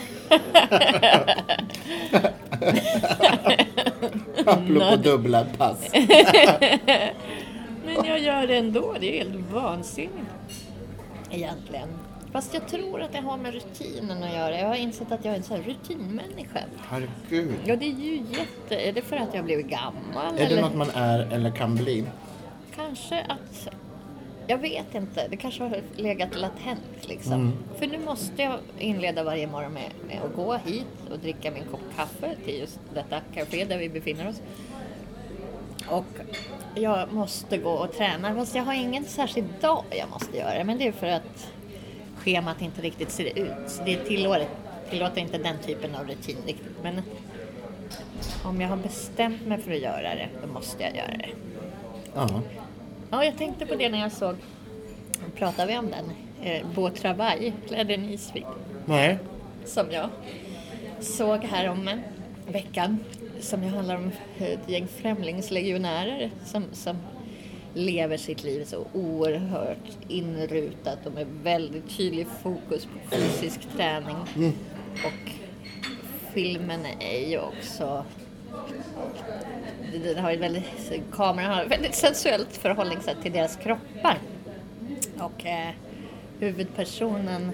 Apropå 4.46 4.96
dubbla 4.96 5.46
pass. 5.58 5.90
Men 7.96 8.04
jag 8.04 8.18
gör 8.18 8.46
det 8.46 8.56
ändå, 8.56 8.94
det 9.00 9.20
är 9.20 9.24
helt 9.24 9.52
vansinnigt. 9.52 10.68
Egentligen. 11.30 11.88
Fast 12.32 12.54
jag 12.54 12.68
tror 12.68 13.02
att 13.02 13.12
det 13.12 13.18
har 13.18 13.36
med 13.36 13.54
rutinen 13.54 14.22
att 14.22 14.32
göra. 14.34 14.58
Jag 14.58 14.68
har 14.68 14.76
insett 14.76 15.12
att 15.12 15.24
jag 15.24 15.32
är 15.34 15.38
en 15.38 15.42
sån 15.42 15.56
här 15.56 15.64
rutinmänniska. 15.64 16.60
Herregud. 16.88 17.54
Ja, 17.64 17.76
det 17.76 17.84
är 17.84 18.00
ju 18.00 18.16
jätte... 18.16 18.88
Är 18.88 18.92
det 18.92 19.02
för 19.02 19.16
att 19.16 19.34
jag 19.34 19.44
blivit 19.44 19.66
gammal? 19.66 20.34
Är 20.34 20.38
det 20.38 20.44
eller? 20.44 20.62
något 20.62 20.74
man 20.74 20.90
är 20.94 21.18
eller 21.18 21.50
kan 21.50 21.74
bli? 21.74 22.04
Kanske 22.76 23.20
att... 23.22 23.68
Jag 24.46 24.58
vet 24.58 24.94
inte. 24.94 25.28
Det 25.28 25.36
kanske 25.36 25.62
har 25.62 25.80
legat 25.96 26.36
latent 26.36 27.08
liksom. 27.08 27.32
Mm. 27.32 27.52
För 27.78 27.86
nu 27.86 27.98
måste 27.98 28.42
jag 28.42 28.58
inleda 28.78 29.24
varje 29.24 29.46
morgon 29.46 29.72
med, 29.72 29.90
med 30.08 30.20
att 30.22 30.36
gå 30.36 30.54
hit 30.54 31.10
och 31.12 31.18
dricka 31.18 31.50
min 31.50 31.64
kopp 31.70 31.96
kaffe 31.96 32.36
till 32.44 32.58
just 32.58 32.80
detta 32.94 33.20
café 33.34 33.64
där 33.64 33.78
vi 33.78 33.88
befinner 33.88 34.28
oss. 34.28 34.40
Och 35.88 36.04
jag 36.74 37.12
måste 37.12 37.58
gå 37.58 37.70
och 37.70 37.92
träna. 37.92 38.34
Fast 38.34 38.54
jag 38.54 38.62
har 38.62 38.74
ingen 38.74 39.04
särskild 39.04 39.48
dag 39.60 39.84
jag 39.90 40.10
måste 40.10 40.36
göra 40.36 40.58
det. 40.58 40.64
Men 40.64 40.78
det 40.78 40.86
är 40.86 40.92
för 40.92 41.06
att 41.06 41.48
schemat 42.16 42.62
inte 42.62 42.82
riktigt 42.82 43.10
ser 43.10 43.38
ut. 43.38 43.80
Det 43.86 43.96
tillåter, 43.96 44.46
tillåter 44.90 45.20
inte 45.20 45.38
den 45.38 45.58
typen 45.58 45.94
av 45.94 46.08
rutin 46.08 46.36
riktigt. 46.46 46.76
Men 46.82 47.02
om 48.44 48.60
jag 48.60 48.68
har 48.68 48.76
bestämt 48.76 49.46
mig 49.46 49.58
för 49.58 49.72
att 49.72 49.80
göra 49.80 50.14
det, 50.14 50.28
då 50.42 50.52
måste 50.52 50.82
jag 50.82 50.96
göra 50.96 51.16
det. 51.16 51.28
Ja. 52.14 52.40
Ja, 53.10 53.24
jag 53.24 53.38
tänkte 53.38 53.66
på 53.66 53.74
det 53.74 53.88
när 53.88 54.00
jag 54.00 54.12
såg, 54.12 54.36
pratade 55.36 55.72
vi 55.72 55.78
om 55.78 55.90
den? 55.90 56.10
Eh, 56.42 56.66
Beau 56.74 56.90
Travail, 56.90 57.52
klädde 57.68 57.94
en 57.94 58.04
isvit. 58.04 58.44
Nej. 58.84 59.18
Som 59.64 59.90
jag 59.90 60.08
såg 61.00 61.44
här 61.44 61.68
om 61.68 61.88
en 61.88 62.00
veckan. 62.46 62.98
Som 63.42 63.62
ju 63.62 63.68
handlar 63.68 63.96
om 63.96 64.10
ett 64.38 64.68
gäng 64.68 64.86
främlingslegionärer 64.86 66.30
som, 66.44 66.64
som 66.72 66.96
lever 67.74 68.16
sitt 68.16 68.44
liv 68.44 68.64
så 68.64 68.86
oerhört 68.92 69.98
inrutat 70.08 71.06
och 71.06 71.12
med 71.12 71.26
väldigt 71.42 71.96
tydlig 71.96 72.26
fokus 72.42 72.84
på 72.84 73.16
fysisk 73.16 73.60
träning. 73.76 74.16
Mm. 74.36 74.52
Och 74.94 75.30
filmen 76.34 76.80
är 77.00 77.28
ju 77.28 77.38
också 77.38 78.04
den 80.04 80.18
har 80.18 80.30
ju 80.30 80.36
väldigt, 80.36 80.92
kameran 81.12 81.50
har 81.50 81.62
ett 81.62 81.70
väldigt 81.70 81.94
sensuellt 81.94 82.56
förhållningssätt 82.56 83.22
till 83.22 83.32
deras 83.32 83.56
kroppar. 83.56 84.18
Och 85.18 85.46
eh, 85.46 85.70
huvudpersonen 86.38 87.52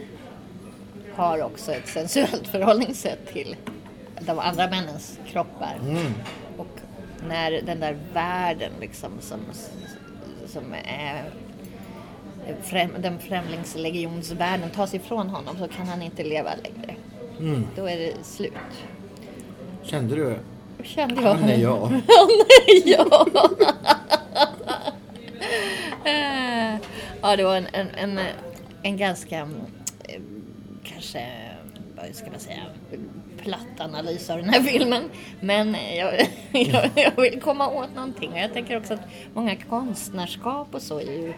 har 1.14 1.42
också 1.42 1.73
ett 1.73 1.88
sensuellt 1.88 2.49
förhållningssätt 2.49 3.33
till 3.33 3.57
de 4.21 4.39
andra 4.39 4.71
männens 4.71 5.19
kroppar. 5.27 5.79
Mm. 5.83 6.13
Och 6.57 6.81
när 7.29 7.51
den 7.51 7.81
där 7.81 7.99
världen 8.13 8.73
liksom 8.81 9.11
som, 9.21 9.41
som 10.47 10.75
är 10.85 11.25
främ, 12.63 12.91
den 12.99 13.19
främlingslegionsvärlden 13.19 14.71
tas 14.71 14.95
ifrån 14.95 15.29
honom 15.29 15.57
så 15.59 15.69
kan 15.69 15.87
han 15.87 16.03
inte 16.03 16.25
leva 16.25 16.51
längre. 16.55 16.95
Mm. 17.41 17.67
Då 17.77 17.89
är 17.89 17.97
det 17.97 18.13
slut. 18.23 18.53
Kände 19.83 20.15
du? 20.15 20.39
Kände 20.83 21.23
jag. 21.23 21.35
Han 21.35 21.49
är 21.49 21.59
jag. 21.59 21.81
Han 21.87 22.01
är 22.67 22.89
jag. 22.89 23.29
ja, 27.23 27.37
det 27.37 27.45
var 27.45 27.57
en, 27.57 27.67
en, 27.73 27.89
en, 27.89 28.21
en 28.83 28.97
ganska, 28.97 29.39
eh, 29.39 30.21
kanske, 30.85 31.27
vad 31.97 32.15
ska 32.15 32.31
man 32.31 32.41
säga, 32.41 32.63
platt 33.49 33.81
analys 33.81 34.31
av 34.31 34.38
den 34.38 34.49
här 34.49 34.62
filmen. 34.62 35.11
Men 35.40 35.76
jag, 35.97 36.28
jag, 36.52 36.90
jag 36.95 37.23
vill 37.23 37.40
komma 37.40 37.69
åt 37.69 37.95
någonting. 37.95 38.33
Och 38.33 38.38
jag 38.38 38.52
tänker 38.52 38.76
också 38.76 38.95
att 38.95 39.09
många 39.35 39.57
konstnärskap 39.57 40.75
och 40.75 40.83
så 40.83 41.00
är 41.00 41.12
ju, 41.12 41.33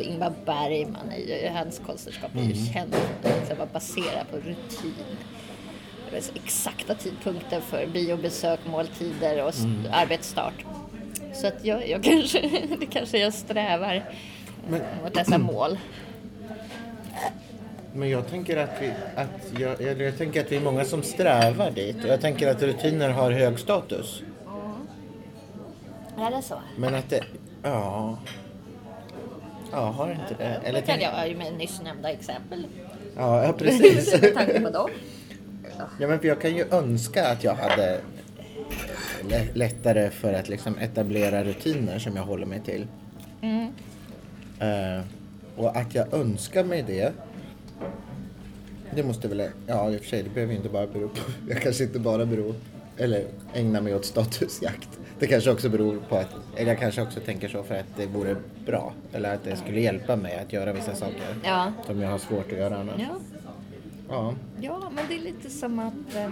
Ingmar 0.00 0.32
Bergman, 0.44 1.10
är 1.10 1.42
ju, 1.42 1.48
hans 1.48 1.80
konstnärskap 1.86 2.30
är 2.36 2.42
ju 2.42 2.72
känt 2.72 2.94
för 3.22 3.52
att 3.52 3.58
vara 3.58 3.68
baserat 3.72 4.30
på 4.30 4.36
rutin 4.36 5.16
exakta 6.34 6.94
tidpunkter 6.94 7.60
för 7.60 7.86
biobesök, 7.86 8.60
måltider 8.66 9.44
och 9.44 9.58
mm. 9.58 9.86
arbetsstart. 9.92 10.64
Så 11.34 11.46
att 11.46 11.64
jag, 11.64 11.88
jag 11.88 12.02
kanske, 12.04 12.40
det 12.80 12.86
kanske 12.86 13.18
jag 13.18 13.34
strävar 13.34 14.04
Men, 14.68 14.80
mot 15.02 15.14
dessa 15.14 15.38
mål. 15.38 15.78
Men 17.94 18.10
jag 18.10 18.28
tänker 18.28 18.56
att 18.56 18.70
vi, 18.80 18.92
att 19.16 19.60
jag, 19.60 19.80
jag, 19.80 20.00
jag, 20.00 20.18
tänker 20.18 20.40
att 20.40 20.52
vi 20.52 20.56
är 20.56 20.60
många 20.60 20.84
som 20.84 21.02
strävar 21.02 21.70
dit 21.70 22.04
och 22.04 22.10
jag 22.10 22.20
tänker 22.20 22.50
att 22.50 22.62
rutiner 22.62 23.10
har 23.10 23.30
hög 23.30 23.58
status. 23.58 24.22
Mm. 24.46 26.26
Är 26.26 26.36
det 26.36 26.42
så? 26.42 26.54
Men 26.76 26.94
att 26.94 27.10
det, 27.10 27.24
ja. 27.62 28.18
Ja, 29.72 29.78
har 29.78 30.10
inte 30.10 30.34
det? 30.38 30.60
Eller 30.64 30.80
det 30.80 30.86
kan 30.86 31.00
jag 31.00 31.28
ju 31.28 31.36
med 31.36 31.54
nyss 31.54 31.82
nämnda 31.84 32.10
exempel. 32.10 32.66
Ja, 33.16 33.44
ja 33.44 33.52
precis. 33.58 34.22
med 34.22 34.34
tanke 34.34 34.60
på 34.60 34.70
dem. 34.70 34.90
Ja, 36.00 36.08
men 36.08 36.18
för 36.18 36.28
jag 36.28 36.40
kan 36.40 36.56
ju 36.56 36.64
önska 36.70 37.28
att 37.28 37.44
jag 37.44 37.54
hade 37.54 38.00
lättare 39.54 40.10
för 40.10 40.32
att 40.32 40.48
liksom 40.48 40.78
etablera 40.78 41.44
rutiner 41.44 41.98
som 41.98 42.16
jag 42.16 42.22
håller 42.22 42.46
mig 42.46 42.60
till. 42.60 42.86
Mm. 43.42 43.72
Uh, 44.62 45.04
och 45.56 45.76
att 45.76 45.94
jag 45.94 46.14
önskar 46.14 46.64
mig 46.64 46.82
det. 46.82 47.12
Det 48.96 49.02
måste 49.02 49.28
väl, 49.28 49.48
ja 49.66 49.90
i 49.90 49.96
och 49.96 50.00
för 50.00 50.08
sig 50.08 50.22
det 50.22 50.30
behöver 50.30 50.54
inte 50.54 50.68
bara 50.68 50.86
bero 50.86 51.08
på, 51.08 51.20
jag 51.48 51.62
kanske 51.62 51.84
inte 51.84 51.98
bara 51.98 52.26
beror, 52.26 52.54
eller 52.96 53.24
ägnar 53.54 53.80
mig 53.80 53.94
åt 53.94 54.04
statusjakt. 54.04 54.88
Det 55.18 55.26
kanske 55.26 55.50
också 55.50 55.68
beror 55.68 55.98
på 56.08 56.16
att, 56.16 56.34
eller 56.56 56.70
jag 56.70 56.80
kanske 56.80 57.02
också 57.02 57.20
tänker 57.20 57.48
så 57.48 57.62
för 57.62 57.74
att 57.74 57.96
det 57.96 58.06
vore 58.06 58.36
bra. 58.66 58.92
Eller 59.12 59.34
att 59.34 59.44
det 59.44 59.56
skulle 59.56 59.80
hjälpa 59.80 60.16
mig 60.16 60.38
att 60.38 60.52
göra 60.52 60.72
vissa 60.72 60.94
saker. 60.94 61.36
Ja. 61.44 61.72
Som 61.86 62.00
jag 62.00 62.10
har 62.10 62.18
svårt 62.18 62.52
att 62.52 62.58
göra 62.58 62.76
annars. 62.76 63.00
Ja. 63.00 63.16
Ja. 64.08 64.34
ja, 64.60 64.90
men 64.94 65.04
det 65.08 65.14
är 65.14 65.20
lite 65.20 65.50
som 65.50 65.78
att 65.78 66.16
eh, 66.16 66.30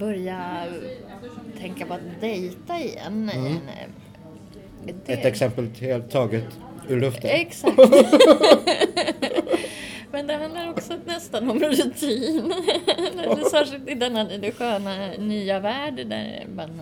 börja 0.00 0.66
tänka 1.58 1.86
på 1.86 1.94
att 1.94 2.20
dejta 2.20 2.78
igen. 2.80 3.30
Mm. 3.34 3.46
Eh, 3.46 3.60
det... 5.06 5.12
Ett 5.12 5.24
exempel 5.24 5.68
helt 5.80 6.10
taget 6.10 6.58
ur 6.88 7.00
luften. 7.00 7.30
Exakt. 7.30 7.76
Men 10.12 10.26
det 10.26 10.34
handlar 10.34 10.70
också 10.70 10.94
nästan 11.04 11.50
om 11.50 11.58
rutin. 11.58 12.54
Särskilt 13.50 13.88
i 13.88 13.94
denna 13.94 14.24
det 14.24 14.52
sköna 14.52 15.10
nya 15.18 15.60
värld 15.60 15.94
där, 15.96 16.46
man, 16.54 16.80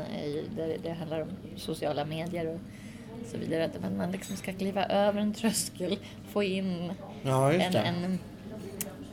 där 0.57 0.77
det 0.83 0.91
handlar 0.91 1.21
om 1.21 1.29
sociala 1.57 2.05
medier 2.05 2.47
och 2.47 2.61
så 3.31 3.39
vidare. 3.39 3.65
Att 3.65 3.97
man 3.97 4.13
liksom 4.13 4.37
ska 4.37 4.53
kliva 4.53 4.87
över 4.87 5.21
en 5.21 5.35
tröskel, 5.35 5.99
få 6.33 6.43
in 6.43 6.93
ja, 7.23 7.53
en, 7.53 7.77
en 7.77 8.19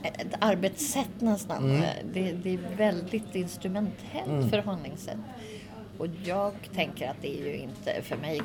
ett 0.02 0.34
arbetssätt 0.38 1.20
nästan. 1.20 1.64
Mm. 1.64 1.82
Det, 2.12 2.32
det, 2.32 2.54
är 2.54 2.76
väldigt 2.76 3.34
instrumentellt 3.34 4.26
mm. 4.26 4.50
förhållningssätt. 4.50 5.18
Och 5.98 6.06
jag 6.24 6.52
tänker 6.74 7.10
att 7.10 7.16
det 7.22 7.40
är 7.40 7.46
ju 7.46 7.56
inte 7.56 8.02
för 8.02 8.16
mig 8.16 8.40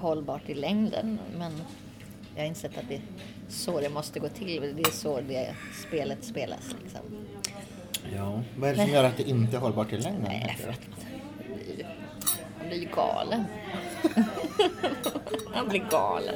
hållbart 0.00 0.48
i 0.48 0.54
längden. 0.54 1.18
Men 1.38 1.52
jag 2.36 2.42
har 2.42 2.48
insett 2.48 2.78
att 2.78 2.88
det 2.88 2.94
är 2.94 3.00
så 3.48 3.80
det 3.80 3.88
måste 3.88 4.20
gå 4.20 4.28
till. 4.28 4.74
Det 4.76 4.88
är 4.88 4.92
så 4.92 5.20
det 5.20 5.54
spelet 5.88 6.24
spelas. 6.24 6.76
Liksom. 6.82 7.00
Ja, 8.14 8.42
vad 8.56 8.70
är 8.70 8.74
det 8.74 8.82
som 8.82 8.90
gör 8.90 9.04
att 9.04 9.16
det 9.16 9.22
inte 9.22 9.56
är 9.56 9.60
hållbart 9.60 9.92
i 9.92 9.96
längden? 9.96 10.22
Nej, 10.22 10.56
för 10.60 10.70
att 10.70 10.80
man 12.58 12.68
blir 12.68 12.78
ju 12.78 12.88
galen. 12.94 13.44
man 15.54 15.68
blir 15.68 15.84
galen. 15.90 16.34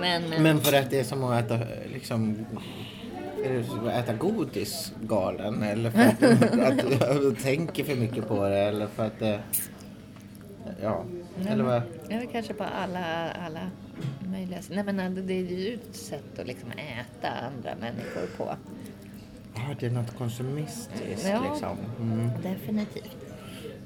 Men, 0.00 0.32
eh, 0.32 0.40
Men 0.40 0.60
för 0.60 0.76
att 0.76 0.90
det 0.90 0.98
är 1.00 1.04
som 1.04 1.24
att 1.24 1.44
äta 1.44 1.58
liksom 1.92 2.46
är 3.44 3.64
du 3.82 3.90
äta 3.90 4.12
godis 4.12 4.92
galen? 5.00 5.62
Eller 5.62 5.90
för 5.90 6.00
att, 6.00 6.22
att, 6.52 7.02
att, 7.02 7.42
tänker 7.42 7.84
för 7.84 7.94
mycket 7.96 8.28
på 8.28 8.48
det? 8.48 8.58
Eller 8.58 8.86
för 8.86 9.06
att 9.06 9.18
det... 9.18 9.40
Ja, 10.82 11.04
Nej, 11.38 11.52
eller 11.52 11.64
vad? 11.64 11.82
Ja, 12.08 12.20
kanske 12.32 12.54
på 12.54 12.64
alla, 12.64 13.30
alla 13.30 13.70
möjliga 14.36 14.60
Nej 14.70 14.84
men 14.84 15.26
det 15.26 15.34
är 15.34 15.42
ju 15.42 15.74
ett 15.74 15.96
sätt 15.96 16.38
att 16.38 16.46
liksom 16.46 16.70
äta 16.70 17.28
andra 17.28 17.74
människor 17.74 18.26
på. 18.36 18.56
Ja, 19.54 19.74
det 19.80 19.86
är 19.86 19.90
något 19.90 20.16
konsumistiskt 20.16 21.28
ja, 21.28 21.50
liksom. 21.50 21.78
Mm. 22.00 22.30
definitivt. 22.42 23.16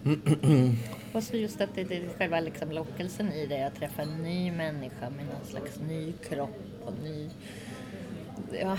Och 1.13 1.23
så 1.23 1.37
just 1.37 1.61
att 1.61 1.75
det, 1.75 1.85
det 1.85 1.97
är 1.97 2.09
själva 2.19 2.41
liksom 2.41 2.73
lockelsen 2.73 3.33
i 3.33 3.47
det, 3.47 3.67
att 3.67 3.75
träffa 3.75 4.03
en 4.03 4.23
ny 4.23 4.53
människa 4.53 5.11
med 5.11 5.27
någon 5.27 5.47
slags 5.51 5.81
ny 5.89 6.13
kropp 6.13 6.61
och 6.85 6.93
ny... 7.03 7.31
Ja, 8.61 8.79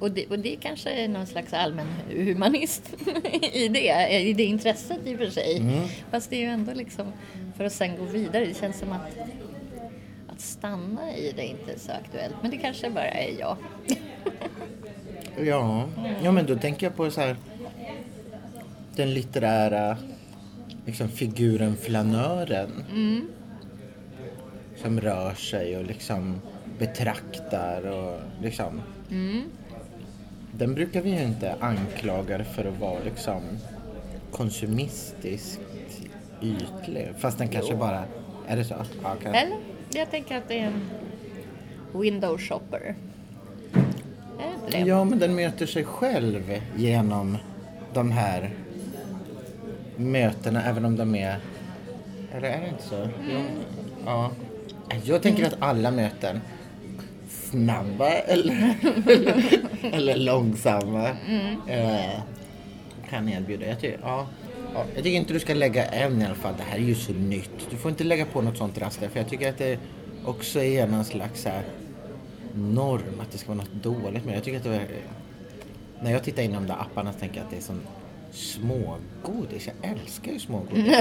och 0.00 0.10
det, 0.10 0.26
och 0.26 0.38
det 0.38 0.56
kanske 0.60 0.90
är 0.90 1.08
någon 1.08 1.26
slags 1.26 1.52
allmän 1.52 1.86
humanist 2.08 2.94
i 3.52 3.68
det, 3.68 4.08
i 4.20 4.32
det 4.32 4.44
intresset 4.44 5.06
i 5.06 5.14
och 5.14 5.18
för 5.18 5.30
sig. 5.30 5.58
Mm. 5.58 5.88
Fast 6.10 6.30
det 6.30 6.36
är 6.36 6.40
ju 6.40 6.46
ändå 6.46 6.72
liksom 6.72 7.12
för 7.56 7.64
att 7.64 7.72
sen 7.72 7.96
gå 7.96 8.04
vidare. 8.04 8.44
Det 8.44 8.54
känns 8.54 8.78
som 8.78 8.92
att, 8.92 9.16
att 10.38 10.42
stanna 10.42 11.16
i 11.16 11.32
det 11.36 11.46
inte 11.46 11.72
är 11.72 11.78
så 11.78 11.92
aktuellt. 11.92 12.34
Men 12.42 12.50
det 12.50 12.56
kanske 12.56 12.90
bara 12.90 13.08
är 13.08 13.40
jag. 13.40 13.56
ja. 15.44 15.88
ja, 16.22 16.32
men 16.32 16.46
då 16.46 16.56
tänker 16.56 16.86
jag 16.86 16.96
på 16.96 17.10
så 17.10 17.20
här 17.20 17.36
den 18.96 19.14
litterära 19.14 19.96
liksom, 20.86 21.08
figuren 21.08 21.76
flanören. 21.76 22.84
Mm. 22.90 23.28
Som 24.82 25.00
rör 25.00 25.34
sig 25.34 25.76
och 25.76 25.84
liksom 25.84 26.40
betraktar 26.78 27.86
och 27.86 28.20
liksom 28.42 28.82
mm 29.10 29.50
den 30.52 30.74
brukar 30.74 31.02
vi 31.02 31.10
ju 31.10 31.22
inte 31.22 31.54
anklaga 31.60 32.44
för 32.44 32.64
att 32.64 32.80
vara 32.80 32.98
liksom 33.04 33.42
konsumistiskt 34.30 35.60
ytlig. 36.42 37.08
Fast 37.18 37.38
den 37.38 37.48
kanske 37.48 37.76
bara, 37.76 38.04
är 38.48 38.56
det 38.56 38.64
så? 38.64 38.74
Ja, 39.02 39.14
kan... 39.22 39.34
Eller, 39.34 39.58
jag 39.90 40.10
tänker 40.10 40.36
att 40.36 40.48
det 40.48 40.58
är 40.58 40.66
en 40.66 40.90
window 41.92 42.38
shopper. 42.38 42.94
Ja, 44.86 45.04
men 45.04 45.18
den 45.18 45.34
möter 45.34 45.66
sig 45.66 45.84
själv 45.84 46.60
genom 46.76 47.38
de 47.94 48.10
här 48.10 48.50
mötena, 49.96 50.64
även 50.64 50.84
om 50.84 50.96
de 50.96 51.14
är 51.14 51.38
Eller 52.34 52.48
är 52.48 52.60
det 52.60 52.68
inte 52.68 52.82
så? 52.82 53.08
Jo. 53.32 53.40
Ja. 54.04 54.30
Jag 55.04 55.22
tänker 55.22 55.46
att 55.46 55.56
alla 55.58 55.90
möten, 55.90 56.40
snabba 57.28 58.10
eller, 58.10 58.74
eller 59.92 60.16
långsamma, 60.16 61.08
eh, 61.68 62.20
kan 63.10 63.28
erbjuda. 63.28 63.66
Jag 63.66 63.80
tycker, 63.80 63.98
ja, 64.02 64.26
ja, 64.78 64.86
jag 64.94 65.04
tycker 65.04 65.16
inte 65.16 65.32
du 65.32 65.40
ska 65.40 65.54
lägga 65.54 65.86
en 65.86 66.22
i 66.22 66.24
alla 66.24 66.34
fall. 66.34 66.54
Det 66.56 66.62
här 66.62 66.76
är 66.76 66.82
ju 66.82 66.94
så 66.94 67.12
nytt. 67.12 67.70
Du 67.70 67.76
får 67.76 67.90
inte 67.90 68.04
lägga 68.04 68.24
på 68.24 68.42
något 68.42 68.56
sånt 68.56 68.78
raster. 68.78 69.08
för 69.08 69.18
jag 69.20 69.28
tycker 69.28 69.48
att 69.48 69.58
det 69.58 69.78
också 70.24 70.60
är 70.60 70.86
någon 70.86 71.04
slags 71.04 71.44
här, 71.44 71.62
norm 72.54 73.20
att 73.20 73.32
det 73.32 73.38
ska 73.38 73.48
vara 73.48 73.58
något 73.58 73.82
dåligt 73.82 74.24
med 74.24 74.36
Jag 74.36 74.44
tycker 74.44 74.58
att 74.58 74.64
det 74.64 74.70
var, 74.70 74.76
eh, 74.76 74.82
när 76.02 76.12
jag 76.12 76.24
tittar 76.24 76.42
in 76.42 76.50
i 76.50 76.54
de 76.54 76.66
där 76.66 76.76
apparna 76.80 77.12
så 77.12 77.18
tänker 77.18 77.36
jag 77.36 77.44
att 77.44 77.50
det 77.50 77.56
är 77.56 77.60
som 77.60 77.80
smågodis. 78.30 79.66
Jag 79.66 79.90
älskar 79.90 80.32
ju 80.32 80.38
smågodis. 80.38 80.86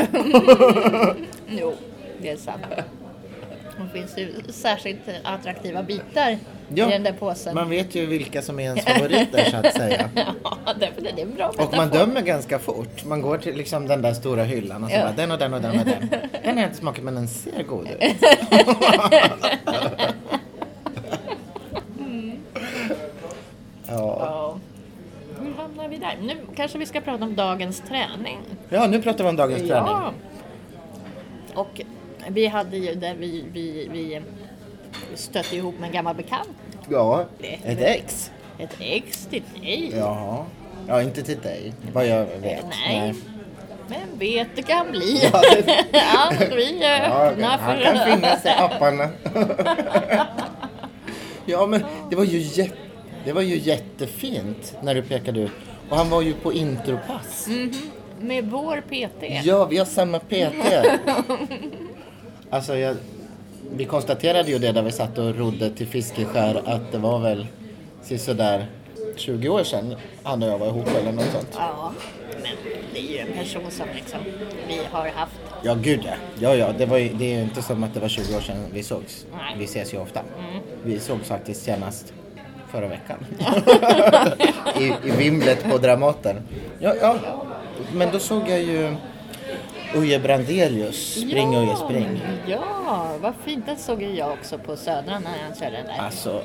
Jo, 1.49 1.73
det 2.21 2.29
är 2.29 2.37
sant. 2.37 2.63
Det 3.77 3.99
finns 3.99 4.17
ju 4.17 4.33
särskilt 4.49 4.99
attraktiva 5.23 5.83
bitar 5.83 6.29
i 6.31 6.37
den 6.75 7.03
där 7.03 7.11
påsen. 7.13 7.55
man 7.55 7.69
vet 7.69 7.95
ju 7.95 8.05
vilka 8.05 8.41
som 8.41 8.59
är 8.59 8.63
ens 8.63 8.85
favoriter 8.85 9.43
så 9.51 9.57
att 9.57 9.73
säga. 9.73 10.09
Ja, 10.15 10.73
därför 10.79 11.01
är 11.07 11.11
det 11.15 11.21
en 11.21 11.35
bra 11.35 11.51
Och 11.57 11.75
man 11.77 11.89
dömer 11.89 12.21
ganska 12.21 12.59
fort. 12.59 13.05
Man 13.05 13.21
går 13.21 13.37
till 13.37 13.55
liksom 13.57 13.87
den 13.87 14.01
där 14.01 14.13
stora 14.13 14.43
hyllan 14.43 14.83
och 14.83 14.89
så 14.89 14.95
Ja. 14.95 15.01
bara 15.03 15.11
den 15.15 15.31
och 15.31 15.37
den 15.39 15.53
och 15.53 15.61
den 15.61 15.79
och 15.79 15.85
den. 15.85 16.09
Den 16.43 16.55
har 16.55 16.61
jag 16.63 16.69
inte 16.69 16.77
smakat 16.77 17.03
men 17.03 17.15
den 17.15 17.27
ser 17.27 17.63
god 17.63 17.87
ut. 17.87 17.99
Ja. 23.87 24.17
Ja. 24.19 24.57
Hur 25.41 25.53
hamnar 25.53 25.87
vi 25.89 25.97
där? 25.97 26.17
Nu 26.21 26.33
kanske 26.55 26.77
vi 26.77 26.85
ska 26.85 27.01
prata 27.01 27.23
om 27.23 27.35
dagens 27.35 27.81
träning. 27.81 28.39
ja, 28.69 28.87
nu 28.87 29.01
pratar 29.01 29.23
vi 29.23 29.29
om 29.29 29.35
dagens 29.35 29.59
träning. 29.67 29.87
Ja. 29.87 30.11
Och 31.53 31.81
vi 32.29 32.47
hade 32.47 32.77
ju 32.77 32.95
där 32.95 33.15
vi, 33.15 33.45
vi, 33.53 33.89
vi 33.91 34.21
stötte 35.15 35.55
ihop 35.55 35.79
med 35.79 35.87
en 35.87 35.93
gammal 35.93 36.15
bekant. 36.15 36.49
Ja, 36.89 37.25
ett 37.63 37.81
ex. 37.81 38.31
Ett 38.59 38.75
ex 38.79 39.25
till 39.25 39.43
dig. 39.61 39.91
Jaha. 39.95 40.45
Ja, 40.87 41.01
inte 41.01 41.21
till 41.23 41.39
dig. 41.39 41.73
Vad 41.93 42.07
jag 42.07 42.25
vet. 42.25 42.65
Nej. 42.87 43.13
Men 43.89 44.19
vet 44.19 44.47
det 44.55 44.61
kan 44.61 44.91
bli. 44.91 45.19
Ja, 45.33 45.41
det- 45.41 45.85
ja, 45.91 46.31
vi 46.55 46.83
är 46.83 47.09
Ja, 47.09 47.25
öppna 47.25 47.47
han 47.47 47.77
för... 47.77 47.83
kan 47.83 48.05
finnas 48.13 48.45
i 48.45 48.49
apparna. 48.49 49.09
ja, 51.45 51.65
men 51.67 51.83
det 52.09 52.15
var, 52.15 52.23
ju 52.23 52.37
jätte, 52.39 52.75
det 53.25 53.33
var 53.33 53.41
ju 53.41 53.57
jättefint 53.57 54.75
när 54.81 54.95
du 54.95 55.01
pekade 55.01 55.39
ut. 55.39 55.51
Och 55.89 55.97
han 55.97 56.09
var 56.09 56.21
ju 56.21 56.33
på 56.33 56.53
intropass. 56.53 57.47
Med 58.19 58.45
vår 58.51 58.81
PT. 58.81 59.45
Ja, 59.45 59.65
vi 59.65 59.77
har 59.77 59.85
samma 59.85 60.19
PT. 60.19 60.31
alltså, 62.49 62.77
jag, 62.77 62.95
vi 63.71 63.85
konstaterade 63.85 64.51
ju 64.51 64.59
det 64.59 64.71
där 64.71 64.81
vi 64.81 64.91
satt 64.91 65.17
och 65.17 65.35
rodde 65.35 65.69
till 65.69 65.87
Fiskeskär 65.87 66.61
att 66.65 66.91
det 66.91 66.97
var 66.97 67.19
väl 67.19 67.47
sådär 68.17 68.65
20 69.15 69.49
år 69.49 69.63
sedan 69.63 69.95
han 70.23 70.43
och 70.43 70.49
jag 70.49 70.57
var 70.57 70.67
ihop 70.67 70.87
eller 70.87 71.11
något 71.11 71.31
sånt. 71.31 71.49
Ja, 71.53 71.93
men 72.43 72.51
det 72.93 72.99
är 72.99 73.11
ju 73.11 73.17
en 73.17 73.33
person 73.37 73.71
som 73.71 73.85
liksom 73.95 74.19
vi 74.67 74.79
har 74.91 75.09
haft. 75.09 75.39
Ja, 75.63 75.73
gud 75.73 76.01
ja. 76.05 76.13
Ja, 76.39 76.55
ja. 76.55 76.73
Det, 76.77 76.85
var 76.85 76.97
ju, 76.97 77.13
det 77.13 77.25
är 77.25 77.37
ju 77.37 77.43
inte 77.43 77.61
som 77.61 77.83
att 77.83 77.93
det 77.93 77.99
var 77.99 78.07
20 78.07 78.37
år 78.37 78.41
sedan 78.41 78.65
vi 78.73 78.83
sågs. 78.83 79.25
Nej. 79.31 79.55
Vi 79.57 79.65
ses 79.65 79.93
ju 79.93 79.97
ofta. 79.97 80.21
Vi 80.83 80.99
sågs 80.99 81.27
faktiskt 81.27 81.63
senast 81.63 82.13
förra 82.71 82.87
veckan. 82.87 83.25
I, 84.79 85.07
I 85.07 85.11
vimlet 85.11 85.63
på 85.71 85.77
Dramaten. 85.77 86.35
Ja, 86.79 86.93
ja. 87.01 87.15
Men 87.93 88.11
då 88.11 88.19
såg 88.19 88.49
jag 88.49 88.59
ju 88.59 88.95
Uje 89.95 90.19
Brandelius, 90.19 91.13
Spring 91.13 91.53
ja, 91.53 91.59
Uje 91.61 91.75
Spring. 91.75 92.21
Ja, 92.47 93.11
vad 93.21 93.33
fint. 93.45 93.65
Den 93.65 93.77
såg 93.77 94.01
ju 94.01 94.15
jag 94.15 94.31
också 94.31 94.57
på 94.57 94.75
Södra 94.75 95.19
när 95.19 95.31
han 95.45 95.55
körde 95.59 95.77
den 95.77 95.85
där. 95.85 95.99
Alltså, 95.99 96.41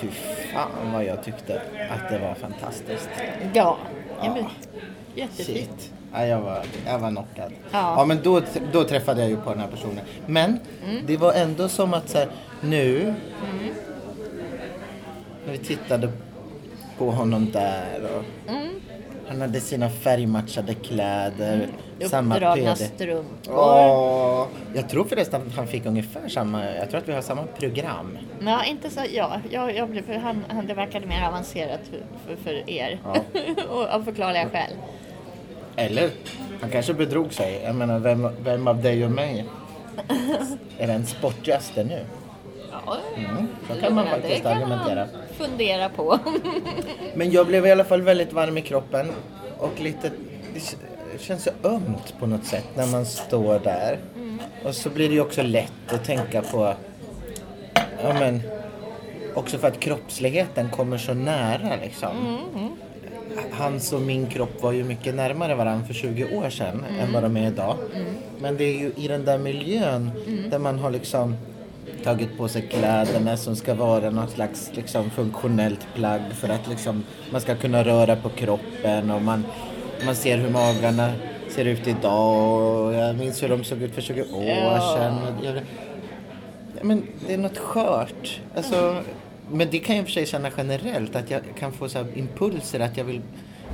fy 0.00 0.08
fan 0.52 0.92
vad 0.92 1.04
jag 1.04 1.24
tyckte 1.24 1.62
att 1.90 2.10
det 2.10 2.18
var 2.18 2.34
fantastiskt. 2.34 3.08
Ja, 3.52 3.78
ja. 4.22 4.34
men, 4.34 4.44
jättefint. 5.14 5.58
Shit. 5.58 5.92
Ja, 6.12 6.26
jag, 6.26 6.40
var, 6.40 6.62
jag 6.86 6.98
var 6.98 7.10
knockad. 7.10 7.52
Ja. 7.70 7.94
Ja. 7.98 8.04
men 8.04 8.18
då, 8.22 8.42
då 8.72 8.84
träffade 8.84 9.20
jag 9.20 9.30
ju 9.30 9.36
på 9.36 9.50
den 9.50 9.60
här 9.60 9.68
personen. 9.68 10.04
Men 10.26 10.58
det 11.06 11.16
var 11.16 11.32
ändå 11.32 11.68
som 11.68 11.94
att 11.94 12.08
så 12.08 12.18
här, 12.18 12.28
nu 12.60 13.14
när 15.46 15.52
vi 15.52 15.58
tittade 15.58 16.12
på 16.98 17.10
honom 17.10 17.50
där 17.50 18.00
och 18.16 18.24
han 19.28 19.40
hade 19.40 19.60
sina 19.60 19.90
färgmatchade 19.90 20.74
kläder, 20.74 21.68
samma 22.10 22.34
Uppdragna 22.34 22.74
PD. 22.74 22.76
strumpor. 22.76 23.54
Åh, 23.54 24.46
jag 24.74 24.88
tror 24.88 25.04
förresten 25.04 25.42
att 25.46 25.56
han 25.56 25.66
fick 25.66 25.86
ungefär 25.86 26.28
samma, 26.28 26.64
jag 26.64 26.90
tror 26.90 27.00
att 27.00 27.08
vi 27.08 27.12
har 27.12 27.22
samma 27.22 27.42
program. 27.42 28.18
Ja, 28.40 28.64
inte 28.64 28.90
så, 28.90 29.00
ja, 29.12 29.40
jag, 29.50 29.76
jag 29.76 29.90
blev, 29.90 30.06
för 30.06 30.14
han, 30.14 30.44
han, 30.48 30.66
det 30.66 30.74
verkade 30.74 31.06
mer 31.06 31.28
avancerat 31.28 31.80
för, 31.90 32.00
för, 32.26 32.42
för 32.42 32.70
er. 32.70 33.00
Ja. 33.04 33.16
och 33.68 33.88
av 33.88 34.02
förklarliga 34.02 34.48
skäl. 34.48 34.70
Eller, 35.76 36.10
han 36.60 36.70
kanske 36.70 36.94
bedrog 36.94 37.32
sig. 37.32 37.60
Jag 37.64 37.74
menar, 37.74 37.98
vem, 37.98 38.28
vem 38.44 38.68
av 38.68 38.82
dig 38.82 39.04
och 39.04 39.10
mig 39.10 39.44
är 40.78 40.86
den 40.86 41.06
sportigaste 41.06 41.84
nu? 41.84 42.04
Ja, 42.86 42.96
Mm, 43.16 43.46
så 43.68 43.80
kan 43.80 43.94
man 43.94 44.04
det 44.04 44.10
faktiskt 44.10 44.42
kan 44.42 44.52
argumentera. 44.52 44.94
man 45.12 45.48
fundera 45.48 45.88
på. 45.88 46.18
Men 47.14 47.30
jag 47.30 47.46
blev 47.46 47.66
i 47.66 47.70
alla 47.72 47.84
fall 47.84 48.02
väldigt 48.02 48.32
varm 48.32 48.58
i 48.58 48.62
kroppen 48.62 49.06
och 49.58 49.80
lite, 49.80 50.10
det 50.54 51.20
känns 51.20 51.42
så 51.44 51.50
ömt 51.68 52.14
på 52.20 52.26
något 52.26 52.44
sätt 52.44 52.64
när 52.76 52.86
man 52.86 53.06
står 53.06 53.58
där. 53.58 53.98
Och 54.64 54.74
så 54.74 54.90
blir 54.90 55.08
det 55.08 55.14
ju 55.14 55.20
också 55.20 55.42
lätt 55.42 55.72
att 55.92 56.04
tänka 56.04 56.42
på, 56.42 56.74
ja 58.02 58.12
men, 58.12 58.42
också 59.34 59.58
för 59.58 59.68
att 59.68 59.80
kroppsligheten 59.80 60.70
kommer 60.70 60.98
så 60.98 61.14
nära 61.14 61.70
liksom. 61.82 62.38
Hans 63.52 63.92
och 63.92 64.00
min 64.00 64.26
kropp 64.26 64.62
var 64.62 64.72
ju 64.72 64.84
mycket 64.84 65.14
närmare 65.14 65.54
varandra 65.54 65.86
för 65.86 65.94
20 65.94 66.36
år 66.36 66.50
sedan 66.50 66.84
än 67.00 67.12
vad 67.12 67.22
de 67.22 67.36
är 67.36 67.46
idag. 67.48 67.76
Men 68.40 68.56
det 68.56 68.64
är 68.64 68.78
ju 68.78 68.92
i 68.96 69.08
den 69.08 69.24
där 69.24 69.38
miljön 69.38 70.10
där 70.50 70.58
man 70.58 70.78
har 70.78 70.90
liksom 70.90 71.36
tagit 72.04 72.36
på 72.36 72.48
sig 72.48 72.62
kläderna 72.62 73.36
som 73.36 73.56
ska 73.56 73.74
vara 73.74 74.10
något 74.10 74.30
slags 74.30 74.70
liksom, 74.74 75.10
funktionellt 75.10 75.86
plagg 75.94 76.22
för 76.32 76.48
att 76.48 76.68
liksom, 76.68 77.04
man 77.32 77.40
ska 77.40 77.54
kunna 77.54 77.84
röra 77.84 78.16
på 78.16 78.28
kroppen 78.28 79.10
och 79.10 79.22
man, 79.22 79.44
man 80.06 80.16
ser 80.16 80.38
hur 80.38 80.50
magarna 80.50 81.12
ser 81.48 81.64
ut 81.64 81.86
idag 81.86 82.60
och 82.60 82.94
jag 82.94 83.16
minns 83.16 83.42
hur 83.42 83.48
de 83.48 83.64
såg 83.64 83.82
ut 83.82 83.94
för 83.94 84.02
20 84.02 84.20
år 84.20 84.96
sedan. 84.96 85.18
Men 86.82 87.06
det 87.26 87.34
är 87.34 87.38
något 87.38 87.58
skört. 87.58 88.40
Alltså, 88.56 89.02
men 89.50 89.70
det 89.70 89.78
kan 89.78 89.96
jag 89.96 90.02
i 90.02 90.04
och 90.04 90.08
för 90.08 90.12
sig 90.12 90.26
känna 90.26 90.50
generellt 90.56 91.16
att 91.16 91.30
jag 91.30 91.40
kan 91.58 91.72
få 91.72 91.88
så 91.88 92.06
impulser 92.14 92.80
att 92.80 92.96
jag 92.96 93.04
vill, 93.04 93.20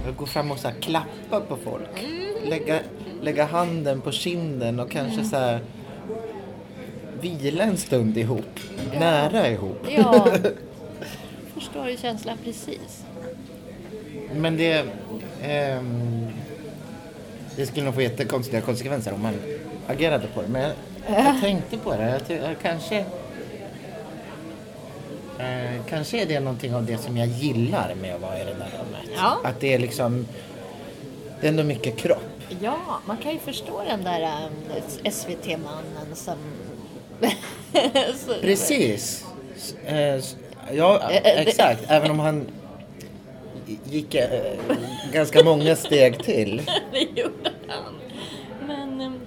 jag 0.01 0.07
vill 0.07 0.14
gå 0.14 0.27
fram 0.27 0.51
och 0.51 0.59
så 0.59 0.68
klappa 0.81 1.40
på 1.49 1.57
folk. 1.57 2.07
Lägga, 2.44 2.79
lägga 3.23 3.44
handen 3.44 4.01
på 4.01 4.12
kinden 4.12 4.81
och 4.81 4.90
kanske 4.90 5.25
så 5.25 5.37
här 5.37 5.61
vila 7.20 7.64
en 7.64 7.76
stund 7.76 8.18
ihop. 8.18 8.61
Nära 8.98 9.48
ihop. 9.48 9.87
ja, 9.88 10.26
förstår 11.54 11.88
ju 11.88 11.96
känslan 11.96 12.38
precis. 12.44 13.04
Men 14.35 14.56
det... 14.56 14.85
ehm, 15.42 16.28
det 17.56 17.66
skulle 17.66 17.85
nog 17.85 17.94
få 17.94 18.02
jättekonstiga 18.02 18.61
konsekvenser 18.61 19.12
om 19.12 19.22
man 19.22 19.35
agerade 19.87 20.26
på 20.35 20.42
det. 20.42 20.48
Men 20.48 20.62
jag, 20.62 20.72
jag 21.26 21.40
tänkte 21.40 21.76
på 21.78 21.96
det. 21.96 22.20
Jag, 22.28 22.38
jag 22.38 22.56
kanske... 22.62 23.04
Eh, 25.38 25.85
kanske 25.88 26.22
är 26.22 26.26
det 26.26 26.40
någonting 26.40 26.74
av 26.74 26.87
det 26.87 26.98
som 26.98 27.16
jag 27.16 27.28
gillar 27.28 27.94
med 28.00 28.14
att 28.14 28.20
vara 28.20 28.40
i 28.40 28.44
det 28.44 28.54
där 28.54 28.70
rummet. 28.78 29.11
Ja. 29.16 29.38
Att 29.44 29.61
det 29.61 29.74
är 29.74 29.78
liksom... 29.78 30.26
Det 31.40 31.46
är 31.46 31.50
ändå 31.50 31.62
mycket 31.62 31.96
kropp. 31.96 32.40
Ja, 32.61 32.78
man 33.06 33.16
kan 33.16 33.33
ju 33.33 33.38
förstå 33.38 33.83
den 33.88 34.04
där 34.04 34.38
um, 34.46 35.12
SVT-mannen 35.12 36.14
som... 36.14 36.37
Precis. 38.40 39.24
Eh, 39.87 40.20
Ja, 40.72 41.11
exakt. 41.11 41.85
Även 41.88 42.11
om 42.11 42.18
han 42.18 42.46
gick 43.85 44.14
eh, 44.14 44.28
ganska 45.12 45.44
många 45.44 45.76
steg 45.76 46.22
till. 46.22 46.62
det 46.92 47.20
gjorde 47.20 47.50
han. 47.68 47.94
Men 48.66 49.20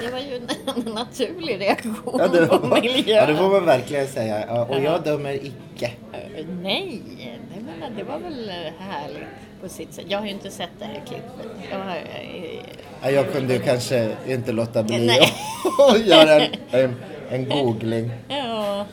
det 0.00 0.10
var 0.12 0.18
ju 0.18 0.36
en, 0.36 0.94
naturlig 0.94 1.60
reaktion 1.60 1.94
Ja, 2.18 2.28
det, 2.28 2.46
på 2.46 2.58
var, 2.58 2.80
miljön. 2.80 3.04
ja, 3.06 3.26
det 3.26 3.36
får 3.36 3.48
man 3.48 3.64
verkligen 3.64 4.08
säga. 4.08 4.64
Och 4.64 4.80
jag 4.80 5.02
dömer 5.04 5.34
icke. 5.34 5.92
Eh, 6.12 6.46
Nej, 6.62 7.02
det, 7.54 7.60
menar, 7.60 7.96
det 7.96 8.02
var 8.02 8.18
väl 8.18 8.48
eh, 8.48 8.54
härligt 8.78 9.28
på 9.60 9.68
sitt 9.68 9.94
sätt. 9.94 10.04
Jag 10.08 10.18
har 10.18 10.24
ju 10.26 10.32
inte 10.32 10.50
sett 10.50 10.70
det 10.78 10.84
här 10.84 11.02
klippet. 11.06 11.46
Jag 11.70 11.78
har, 11.78 11.96
eh, 11.96 12.60
jag 13.02 13.32
kunde 13.32 13.54
ju 13.54 13.60
kanske 13.60 14.16
inte 14.26 14.52
låta 14.52 14.82
bli 14.82 15.10
att 15.92 16.06
göra 16.06 16.40
en, 16.40 16.50
en, 16.70 16.94
en 17.30 17.48
googling. 17.48 18.10
ja, 18.28 18.86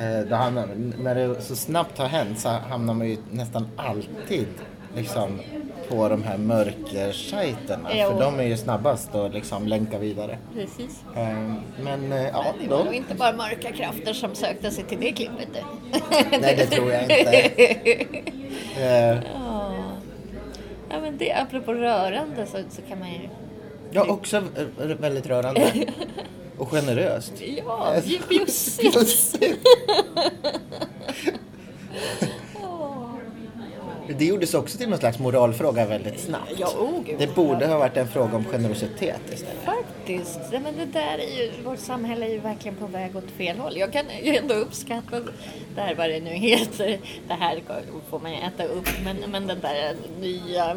Eh, 0.00 0.20
då 0.28 0.34
hamnar, 0.36 0.68
när 1.02 1.14
det 1.14 1.40
så 1.40 1.56
snabbt 1.56 1.98
har 1.98 2.06
hänt 2.06 2.38
så 2.38 2.48
hamnar 2.48 2.94
man 2.94 3.08
ju 3.08 3.16
nästan 3.30 3.68
alltid 3.76 4.46
liksom 4.96 5.40
på 5.88 6.08
de 6.08 6.22
här 6.22 6.38
mörkersajterna. 6.38 7.88
Jo. 7.94 8.10
För 8.10 8.20
de 8.20 8.40
är 8.40 8.44
ju 8.44 8.56
snabbast 8.56 9.14
att 9.14 9.32
liksom 9.34 9.66
länka 9.66 9.98
vidare. 9.98 10.38
Precis. 10.54 11.04
Eh, 11.16 11.52
Men 11.84 12.12
eh, 12.12 12.22
ja, 12.22 12.44
Det 12.62 12.68
var 12.68 12.78
då, 12.78 12.84
nog 12.84 12.94
inte 12.94 13.14
bara 13.14 13.32
mörka 13.32 13.72
krafter 13.72 14.12
som 14.12 14.34
sökte 14.34 14.70
sig 14.70 14.84
till 14.84 15.00
det 15.00 15.12
klippet. 15.12 15.48
nej 16.40 16.54
det 16.56 16.66
tror 16.66 16.92
jag 16.92 17.02
inte. 17.02 17.52
Men 21.02 21.18
det 21.18 21.32
apropå 21.32 21.74
rörande 21.74 22.46
så, 22.46 22.58
så 22.70 22.82
kan 22.82 22.98
man 22.98 23.08
ju... 23.12 23.28
Ja, 23.90 24.06
också 24.08 24.42
väldigt 24.76 25.26
rörande. 25.26 25.72
Och 26.58 26.68
generöst. 26.68 27.32
Ja, 27.40 27.94
bjussigt. 28.28 28.94
Bjussigt. 28.94 29.66
Det 34.18 34.24
gjordes 34.24 34.54
också 34.54 34.78
till 34.78 34.88
någon 34.88 34.98
slags 34.98 35.18
moralfråga 35.18 35.86
väldigt 35.86 36.20
snabbt. 36.20 36.52
Ja, 36.56 36.68
oh. 36.78 37.16
Det 37.18 37.34
borde 37.34 37.66
ha 37.66 37.78
varit 37.78 37.96
en 37.96 38.08
fråga 38.08 38.36
om 38.36 38.44
generositet 38.44 39.20
istället. 39.32 39.64
Faktiskt. 40.06 40.40
Men 40.52 40.76
det 40.78 40.84
där 40.84 41.18
är 41.18 41.42
ju, 41.42 41.62
vårt 41.64 41.78
samhälle 41.78 42.26
är 42.26 42.30
ju 42.30 42.38
verkligen 42.38 42.76
på 42.76 42.86
väg 42.86 43.16
åt 43.16 43.30
fel 43.30 43.58
håll. 43.58 43.76
Jag 43.76 43.92
kan 43.92 44.04
ju 44.22 44.36
ändå 44.36 44.54
uppskatta 44.54 45.20
det 45.74 45.80
här 45.80 45.94
vad 45.94 46.10
det 46.10 46.20
nu 46.20 46.30
heter. 46.30 46.98
Det 47.28 47.34
här 47.34 47.60
får 48.10 48.18
man 48.20 48.30
ju 48.30 48.36
äta 48.38 48.64
upp. 48.64 48.88
Men, 49.04 49.16
men 49.30 49.46
den 49.46 49.60
där 49.60 49.94
nya 50.20 50.76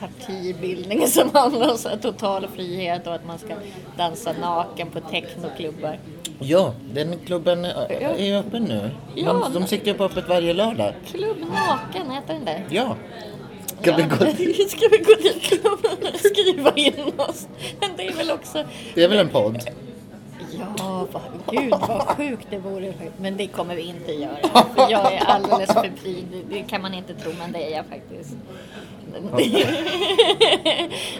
partibildningen 0.00 1.08
som 1.08 1.30
handlar 1.34 1.70
om 1.70 1.78
så 1.78 1.88
total 1.96 2.48
frihet 2.56 3.06
och 3.06 3.14
att 3.14 3.26
man 3.26 3.38
ska 3.38 3.54
dansa 3.96 4.32
naken 4.40 4.90
på 4.90 5.00
technoklubbar. 5.00 5.98
Ja, 6.38 6.74
den 6.92 7.18
klubben 7.26 7.64
är 7.64 8.38
öppen 8.38 8.62
nu. 8.64 8.90
Ja, 9.14 9.32
De, 9.32 9.52
de 9.60 9.66
siktar 9.66 9.94
på 9.94 10.04
öppet 10.04 10.28
varje 10.28 10.52
lördag. 10.54 10.92
Klubb 11.06 11.36
naken, 11.38 12.10
heter 12.10 12.34
den 12.34 12.44
där? 12.44 12.64
Ja. 12.70 12.96
Ska 13.80 13.96
vi 13.96 14.02
gå 14.02 14.16
Ska 14.68 14.88
vi 14.90 14.98
gå 14.98 15.14
dit 15.22 15.64
och 15.64 16.20
skriva 16.20 16.72
in 16.74 17.12
oss? 17.16 17.48
Men 17.80 17.90
det 17.96 18.06
är 18.06 18.12
väl 18.12 18.30
också... 18.30 18.64
Det 18.94 19.04
är 19.04 19.08
väl 19.08 19.18
en 19.18 19.28
podd? 19.28 19.58
Ja, 20.78 21.06
vad, 21.12 21.22
gud 21.50 21.70
vad 21.70 22.02
sjukt 22.02 22.46
det 22.50 22.58
vore. 22.58 22.94
Men 23.16 23.36
det 23.36 23.46
kommer 23.46 23.74
vi 23.74 23.82
inte 23.82 24.12
göra. 24.12 24.36
För 24.74 24.90
jag 24.90 25.12
är 25.12 25.24
alldeles 25.24 25.72
för 25.72 25.90
pryd. 26.02 26.26
Det 26.50 26.62
kan 26.62 26.82
man 26.82 26.94
inte 26.94 27.14
tro, 27.14 27.32
men 27.38 27.52
det 27.52 27.72
är 27.72 27.76
jag 27.76 27.86
faktiskt. 27.86 28.36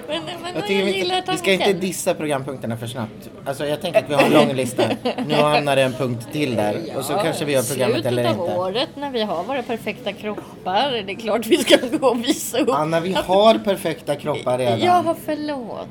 men 0.08 0.22
men 0.42 0.54
Jag 0.54 0.70
jag, 0.70 0.84
vi, 0.84 0.96
gillar 0.96 1.16
inte, 1.16 1.32
vi 1.32 1.38
ska 1.38 1.52
inte 1.52 1.72
dissa 1.72 2.14
programpunkterna 2.14 2.76
för 2.76 2.86
snabbt. 2.86 3.30
Alltså 3.44 3.66
jag 3.66 3.80
tänker 3.80 3.98
att 3.98 4.10
vi 4.10 4.14
har 4.14 4.22
en 4.22 4.32
lång 4.32 4.52
lista. 4.52 4.82
Nu 5.26 5.34
hamnar 5.34 5.76
det 5.76 5.82
en 5.82 5.92
punkt 5.92 6.28
till 6.32 6.56
där. 6.56 6.76
Och 6.96 7.04
så 7.04 7.12
kanske 7.12 7.44
vi 7.44 7.52
gör 7.52 7.62
programmet 7.62 8.06
eller 8.06 8.22
Slutet 8.22 8.40
av 8.40 8.46
inte. 8.46 8.58
året 8.58 8.88
när 8.96 9.10
vi 9.10 9.22
har 9.22 9.44
våra 9.44 9.62
perfekta 9.62 10.12
kroppar. 10.12 10.90
Det 11.06 11.12
är 11.12 11.16
klart 11.16 11.46
vi 11.46 11.56
ska 11.56 11.76
gå 11.98 12.06
och 12.08 12.24
visa 12.24 12.58
upp. 12.58 12.68
Anna, 12.70 13.00
vi 13.00 13.12
har 13.12 13.58
perfekta 13.58 14.16
kroppar 14.16 14.58
redan. 14.58 14.80
Ja, 14.80 15.14
förlåt. 15.24 15.88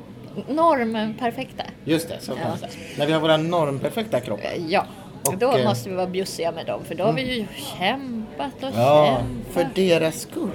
Normen 0.48 1.14
perfekta. 1.14 1.62
Just 1.84 2.08
det, 2.08 2.20
så 2.20 2.32
Ja. 2.32 2.68
När 2.98 3.06
vi 3.06 3.12
har 3.12 3.20
våra 3.20 3.36
normperfekta 3.36 4.20
kroppar. 4.20 4.50
Ja. 4.68 4.86
Och, 5.26 5.38
då 5.38 5.56
eh, 5.56 5.64
måste 5.68 5.90
vi 5.90 5.94
vara 5.96 6.06
bjussiga 6.06 6.52
med 6.52 6.66
dem 6.66 6.80
för 6.84 6.94
då 6.94 7.04
har 7.04 7.12
vi 7.12 7.22
ju 7.38 7.46
kämpat 7.78 8.52
och 8.62 8.68
Ja, 8.76 9.16
kämpat. 9.18 9.52
för 9.54 9.68
deras 9.74 10.20
skull. 10.20 10.50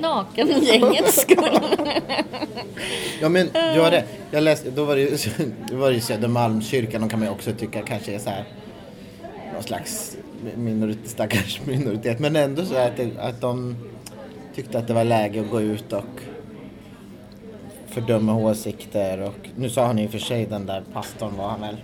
Nakengängets 0.00 1.20
skull. 1.20 1.60
Ja 3.20 3.28
men 3.28 3.48
du 3.52 3.80
har 3.80 3.90
det. 3.90 4.04
Jag 4.30 4.42
läste, 4.42 4.70
då 4.70 4.84
var 4.84 4.96
det 4.96 5.00
ju 5.02 5.16
då 5.70 5.76
var 5.76 5.88
det 5.88 5.94
ju 5.94 6.00
Södermalmskyrkan, 6.00 7.00
de 7.00 7.10
kan 7.10 7.18
man 7.18 7.28
ju 7.28 7.34
också 7.34 7.52
tycka 7.52 7.82
kanske 7.82 8.14
är 8.14 8.18
så 8.18 8.30
här 8.30 8.44
någon 9.54 9.62
slags 9.62 10.16
minoritet, 10.56 11.08
stackars 11.10 11.60
minoritet. 11.66 12.18
Men 12.18 12.36
ändå 12.36 12.64
så 12.64 12.76
att, 12.76 12.96
det, 12.96 13.10
att 13.18 13.40
de 13.40 13.76
tyckte 14.54 14.78
att 14.78 14.86
det 14.86 14.94
var 14.94 15.04
läge 15.04 15.40
att 15.40 15.50
gå 15.50 15.60
ut 15.60 15.92
och 15.92 16.20
fördöma 17.86 18.36
åsikter 18.36 19.20
och 19.20 19.48
nu 19.56 19.70
sa 19.70 19.86
han 19.86 19.98
ju 19.98 20.08
för 20.08 20.18
sig 20.18 20.46
den 20.46 20.66
där 20.66 20.82
pastorn 20.92 21.36
var 21.36 21.48
han 21.48 21.60
väl 21.60 21.76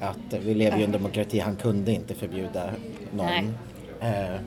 att 0.00 0.42
vi 0.44 0.54
lever 0.54 0.76
ju 0.76 0.82
i 0.82 0.84
en 0.84 0.92
demokrati, 0.92 1.38
han 1.38 1.56
kunde 1.56 1.92
inte 1.92 2.14
förbjuda 2.14 2.70
någon. 3.12 3.54
Eh, 4.00 4.40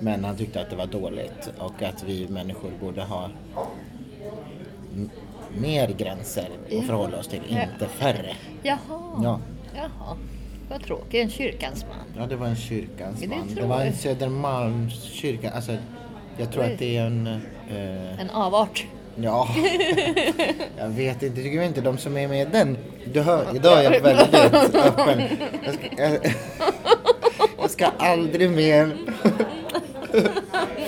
men 0.00 0.24
han 0.24 0.36
tyckte 0.36 0.60
att 0.60 0.70
det 0.70 0.76
var 0.76 0.86
dåligt 0.86 1.50
och 1.58 1.82
att 1.82 2.02
vi 2.02 2.28
människor 2.28 2.70
borde 2.80 3.02
ha 3.02 3.30
mer 5.58 5.88
gränser 5.88 6.48
att 6.78 6.86
förhålla 6.86 7.18
oss 7.18 7.28
till, 7.28 7.40
inte 7.48 7.88
färre. 7.98 8.34
Jaha. 8.62 8.78
Ja. 9.22 9.40
Jaha. 9.76 10.16
Vad 10.70 10.82
tråkigt. 10.84 11.14
En 11.24 11.30
kyrkans 11.30 11.84
man. 11.88 12.22
Ja, 12.22 12.26
det 12.26 12.36
var 12.36 12.46
en 12.46 12.56
kyrkans 12.56 13.20
Det 13.20 13.28
man. 13.28 13.54
Det 13.54 13.62
var 13.66 13.80
en. 13.80 13.92
Södermalmskyrka. 13.92 15.50
Alltså, 15.50 15.76
jag 16.38 16.52
tror 16.52 16.64
Oj. 16.64 16.72
att 16.72 16.78
det 16.78 16.96
är 16.96 17.06
en... 17.06 17.26
Eh, 17.70 18.20
En 18.20 18.30
avart. 18.30 18.86
ja, 19.16 19.48
jag 20.78 20.88
vet 20.88 21.22
inte. 21.22 21.42
Tycker 21.42 21.62
inte 21.62 21.80
de 21.80 21.98
som 21.98 22.16
är 22.16 22.28
med 22.28 22.48
i 22.48 22.50
den. 22.52 22.76
Du 23.12 23.20
hör, 23.20 23.56
idag 23.56 23.84
är 23.84 23.92
jag 23.92 24.00
väldigt 24.00 24.34
öppen. 24.74 25.22
Jag 25.64 25.74
ska, 25.74 26.02
jag, 26.02 26.18
jag 27.60 27.70
ska 27.70 27.86
aldrig 27.98 28.50
mer 28.50 28.96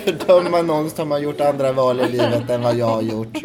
fördöma 0.04 0.62
någon 0.62 0.90
som 0.90 1.10
har 1.10 1.18
gjort 1.18 1.40
andra 1.40 1.72
val 1.72 2.00
i 2.00 2.08
livet 2.08 2.50
än 2.50 2.62
vad 2.62 2.76
jag 2.76 2.86
har 2.86 3.02
gjort. 3.02 3.36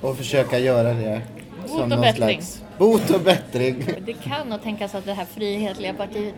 och 0.00 0.16
försöka 0.16 0.58
göra 0.58 0.92
det 0.94 1.20
Bot 1.68 1.80
och 1.82 1.88
bättring. 1.88 2.14
slags 2.14 2.62
bot 2.78 3.10
och 3.10 3.20
bättring. 3.20 3.84
Det 4.06 4.12
kan 4.12 4.48
nog 4.48 4.62
tänkas 4.62 4.94
att 4.94 5.04
det 5.04 5.12
här 5.12 5.26
frihetliga 5.34 5.94
partiet 5.94 6.34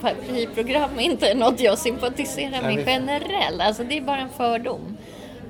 partiprogram 0.00 1.00
inte 1.00 1.28
är 1.28 1.34
något 1.34 1.60
jag 1.60 1.78
sympatiserar 1.78 2.62
med 2.62 2.84
generellt. 2.86 3.60
Alltså 3.60 3.84
det 3.84 3.96
är 3.96 4.00
bara 4.00 4.18
en 4.18 4.28
fördom. 4.36 4.96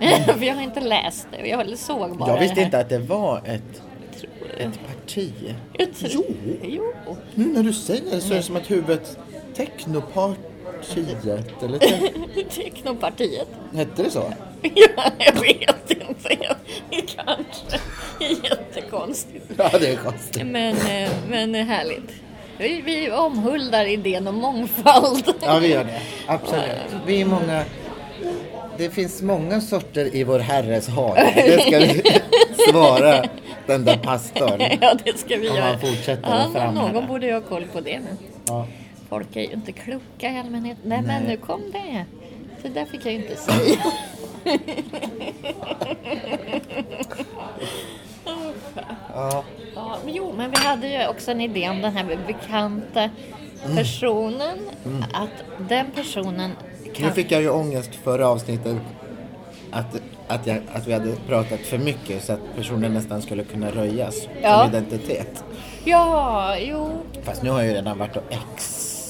För 0.26 0.44
jag 0.44 0.54
har 0.54 0.62
inte 0.62 0.80
läst 0.80 1.28
det. 1.30 1.48
Jag 1.48 1.78
såg 1.78 2.18
bara 2.18 2.30
Jag 2.30 2.40
visste 2.40 2.60
inte 2.60 2.78
att 2.78 2.88
det 2.88 2.98
var 2.98 3.38
ett, 3.44 3.82
ett 4.58 4.80
parti. 4.86 5.32
Jo. 5.98 6.24
Jo. 6.62 6.92
Nu 7.34 7.44
när 7.44 7.62
du 7.62 7.72
säger 7.72 8.10
det 8.10 8.20
så 8.20 8.32
är 8.32 8.36
det 8.36 8.42
som 8.42 8.56
att 8.56 8.70
huvudet 8.70 9.18
Technopartiet 10.94 11.62
eller 11.62 11.78
te- 11.78 12.44
Technopartiet. 12.62 13.48
hette 13.74 14.02
det 14.02 14.10
så? 14.10 14.32
Ja, 14.62 15.02
jag 15.18 15.32
vet 15.40 15.90
inte. 15.90 16.36
Kanske. 17.16 17.78
Jättekonstigt. 18.48 19.46
Ja 19.58 19.70
det 19.80 19.88
är 19.88 19.96
konstigt. 19.96 20.46
Men, 20.46 20.76
eh, 20.76 21.10
men 21.30 21.54
härligt. 21.54 22.10
Vi, 22.58 22.80
vi 22.80 23.10
omhuldar 23.10 23.84
idén 23.84 24.26
om 24.28 24.34
mångfald. 24.34 25.34
Ja 25.42 25.58
vi 25.58 25.66
gör 25.68 25.84
det. 25.84 26.00
Absolut. 26.26 26.64
Vi 27.06 27.20
är 27.20 27.24
många. 27.24 27.64
Det 28.76 28.90
finns 28.90 29.22
många 29.22 29.60
sorter 29.60 30.16
i 30.16 30.24
vår 30.24 30.38
herres 30.38 30.88
hage. 30.88 31.32
Det 31.34 31.60
ska 31.62 31.78
vi 31.78 32.02
svara 32.70 33.24
den 33.66 33.84
där 33.84 33.96
pastorn. 33.96 34.62
Ja, 34.80 34.94
det 35.04 35.18
ska 35.18 35.36
vi 35.36 35.50
Om 35.50 35.56
göra. 35.56 35.64
han 35.66 35.80
fortsätter 35.80 36.48
ja, 36.54 36.70
någon 36.70 37.06
borde 37.06 37.26
ju 37.26 37.32
ha 37.32 37.40
koll 37.40 37.64
på 37.72 37.80
det 37.80 37.98
nu. 37.98 38.16
Ja. 38.46 38.66
Folk 39.10 39.36
är 39.36 39.40
ju 39.40 39.52
inte 39.52 39.72
kloka 39.72 40.32
i 40.32 40.38
allmänhet. 40.38 40.78
Nej, 40.84 41.02
Nej. 41.02 41.06
men 41.06 41.22
nu 41.22 41.36
kom 41.36 41.60
det. 41.72 42.04
Så 42.62 42.68
där 42.68 42.84
fick 42.84 43.06
jag 43.06 43.12
ju 43.12 43.18
inte 43.18 43.36
säga. 43.36 43.76
Ja. 49.14 49.44
Ja, 49.74 49.96
jo, 50.06 50.32
men 50.36 50.50
vi 50.50 50.56
hade 50.56 50.88
ju 50.88 51.06
också 51.08 51.30
en 51.30 51.40
idé 51.40 51.68
om 51.70 51.82
den 51.82 51.96
här 51.96 52.18
bekanta 52.26 53.10
Mm. 53.64 53.76
personen. 53.76 54.58
Att 55.12 55.68
den 55.68 55.86
personen 55.94 56.50
Nu 56.84 56.90
kan... 56.92 57.12
fick 57.12 57.30
jag 57.32 57.42
ju 57.42 57.50
ångest 57.50 57.90
förra 57.94 58.28
avsnittet. 58.28 58.76
Att, 59.70 60.00
att, 60.28 60.46
jag, 60.46 60.60
att 60.72 60.86
vi 60.86 60.92
hade 60.92 61.16
pratat 61.28 61.60
för 61.60 61.78
mycket 61.78 62.24
så 62.24 62.32
att 62.32 62.40
personen 62.56 62.94
nästan 62.94 63.22
skulle 63.22 63.44
kunna 63.44 63.70
röjas 63.70 64.16
Ja. 64.42 64.58
som 64.58 64.68
identitet. 64.68 65.44
Ja, 65.84 66.56
jo. 66.58 66.90
Fast 67.22 67.42
nu 67.42 67.50
har 67.50 67.58
jag 67.58 67.68
ju 67.68 67.74
redan 67.74 67.98
varit 67.98 68.16
och 68.16 68.24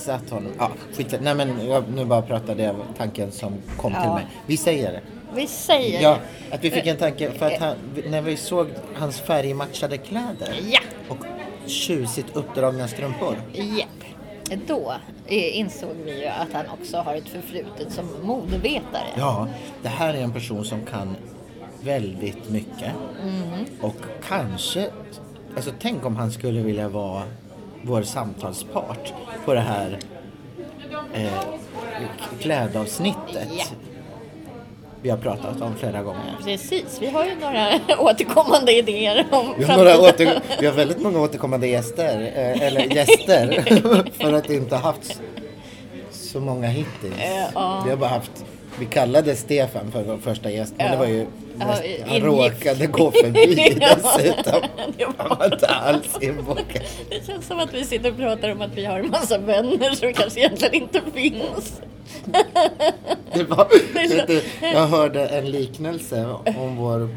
exat 0.01 0.31
honom. 0.31 0.53
Ja, 0.59 0.71
skit 0.97 1.15
Nej 1.21 1.35
men 1.35 1.67
jag, 1.69 1.85
nu 1.95 2.05
bara 2.05 2.23
pratade 2.23 2.63
jag 2.63 2.77
tanken 2.99 3.33
som 3.33 3.53
kom 3.77 3.93
till 3.93 4.01
Ja. 4.05 4.15
mig. 4.15 4.27
Vi 4.47 4.57
säger 4.57 4.93
det. 4.93 5.01
Vi 5.35 5.47
säger 5.47 6.03
Ja, 6.03 6.19
att 6.51 6.65
vi 6.65 6.71
fick 6.71 6.87
en 6.87 6.97
tanke 6.97 7.31
för 7.31 7.47
att 7.47 7.59
han, 7.59 7.77
när 8.09 8.23
vi 8.23 8.37
såg 8.37 8.67
hans 8.95 9.21
färgmatchade 9.21 9.99
kläder 9.99 10.61
Ja. 10.71 10.81
och 11.09 11.17
tjusigt 11.67 12.37
uppdragna 12.37 12.89
strumpor. 12.89 13.37
Japp. 13.53 13.89
Då 14.67 14.93
eh, 15.27 15.59
insåg 15.59 15.91
vi 16.05 16.21
ju 16.21 16.27
att 16.27 16.53
han 16.53 16.65
också 16.81 16.97
har 16.97 17.15
ett 17.15 17.29
förflutet 17.29 17.93
som 17.93 18.07
modevetare. 18.23 19.07
Ja, 19.17 19.49
det 19.83 19.89
här 19.89 20.15
är 20.15 20.23
en 20.23 20.33
person 20.33 20.65
som 20.65 20.87
kan 20.87 21.17
väldigt 21.83 22.51
mycket. 22.51 22.93
Mm. 23.23 23.65
Och 23.81 23.97
kanske, 24.29 24.91
alltså 25.57 25.71
tänk 25.81 26.07
om 26.07 26.17
han 26.17 26.33
skulle 26.33 26.61
vilja 26.61 26.89
vara 26.89 27.23
vår 27.83 28.03
samtalspart 28.03 29.13
på 29.45 29.55
det 29.55 29.61
här 29.61 29.99
eh, 31.15 31.31
klädavsnittet. 32.41 33.49
Ja. 33.59 33.65
Vi 35.03 35.11
har 35.11 35.17
pratat 35.17 35.61
om 35.61 35.77
flera 35.77 36.03
gånger. 36.03 36.37
Precis, 36.45 36.99
vi 37.01 37.07
har 37.07 37.25
ju 37.25 37.35
några 37.41 37.79
återkommande 37.99 38.73
idéer 38.73 39.27
om 39.31 39.55
Vi 39.59 39.65
har, 39.65 39.77
några 39.77 39.99
åter, 39.99 40.41
vi 40.61 40.67
har 40.67 40.73
väldigt 40.73 41.03
många 41.03 41.21
återkommande 41.21 41.67
gäster, 41.67 42.33
eh, 42.35 42.63
eller 42.63 42.81
gäster, 42.97 43.65
för 44.23 44.33
att 44.33 44.51
inte 44.51 44.77
ha 44.77 44.83
haft 44.83 45.21
så 46.11 46.41
många 46.41 46.69
hittills. 46.69 47.15
Ja. 47.55 47.83
Vi 47.85 47.91
har 47.91 47.97
bara 47.97 48.11
haft, 48.11 48.45
vi 48.79 48.87
kallade 48.87 49.37
Stefan 49.37 49.93
för 49.93 50.03
vår 50.03 50.17
första 50.17 50.51
gäst, 50.51 50.75
men 50.77 50.87
ja. 50.87 50.93
det 50.93 50.99
var 50.99 51.07
ju 51.07 51.27
mest, 51.67 51.83
ja, 51.99 52.07
han 52.09 52.21
råkade 52.21 52.87
gå 52.87 53.11
förbi 53.23 53.55
dessutom. 53.81 54.63
Han 55.17 55.39
var 55.39 55.53
inte 55.53 55.67
alls 55.67 56.19
inbokad. 56.21 56.83
Det 57.09 57.27
känns 57.27 57.47
som 57.47 57.59
att 57.59 57.75
vi 57.75 57.85
sitter 57.85 58.11
och 58.11 58.17
pratar 58.17 58.53
om 58.53 58.61
att 58.61 58.75
vi 58.75 58.85
har 58.85 58.99
en 58.99 59.11
massa 59.11 59.39
vänner 59.39 59.95
som 59.95 60.13
kanske 60.13 60.41
egentligen 60.41 60.75
inte 60.75 61.01
finns. 61.15 61.81
Det 63.33 63.45
var, 63.45 63.69
du, 64.27 64.43
jag 64.61 64.87
hörde 64.87 65.27
en 65.27 65.51
liknelse 65.51 66.27
om 66.59 66.77
vår 66.77 67.09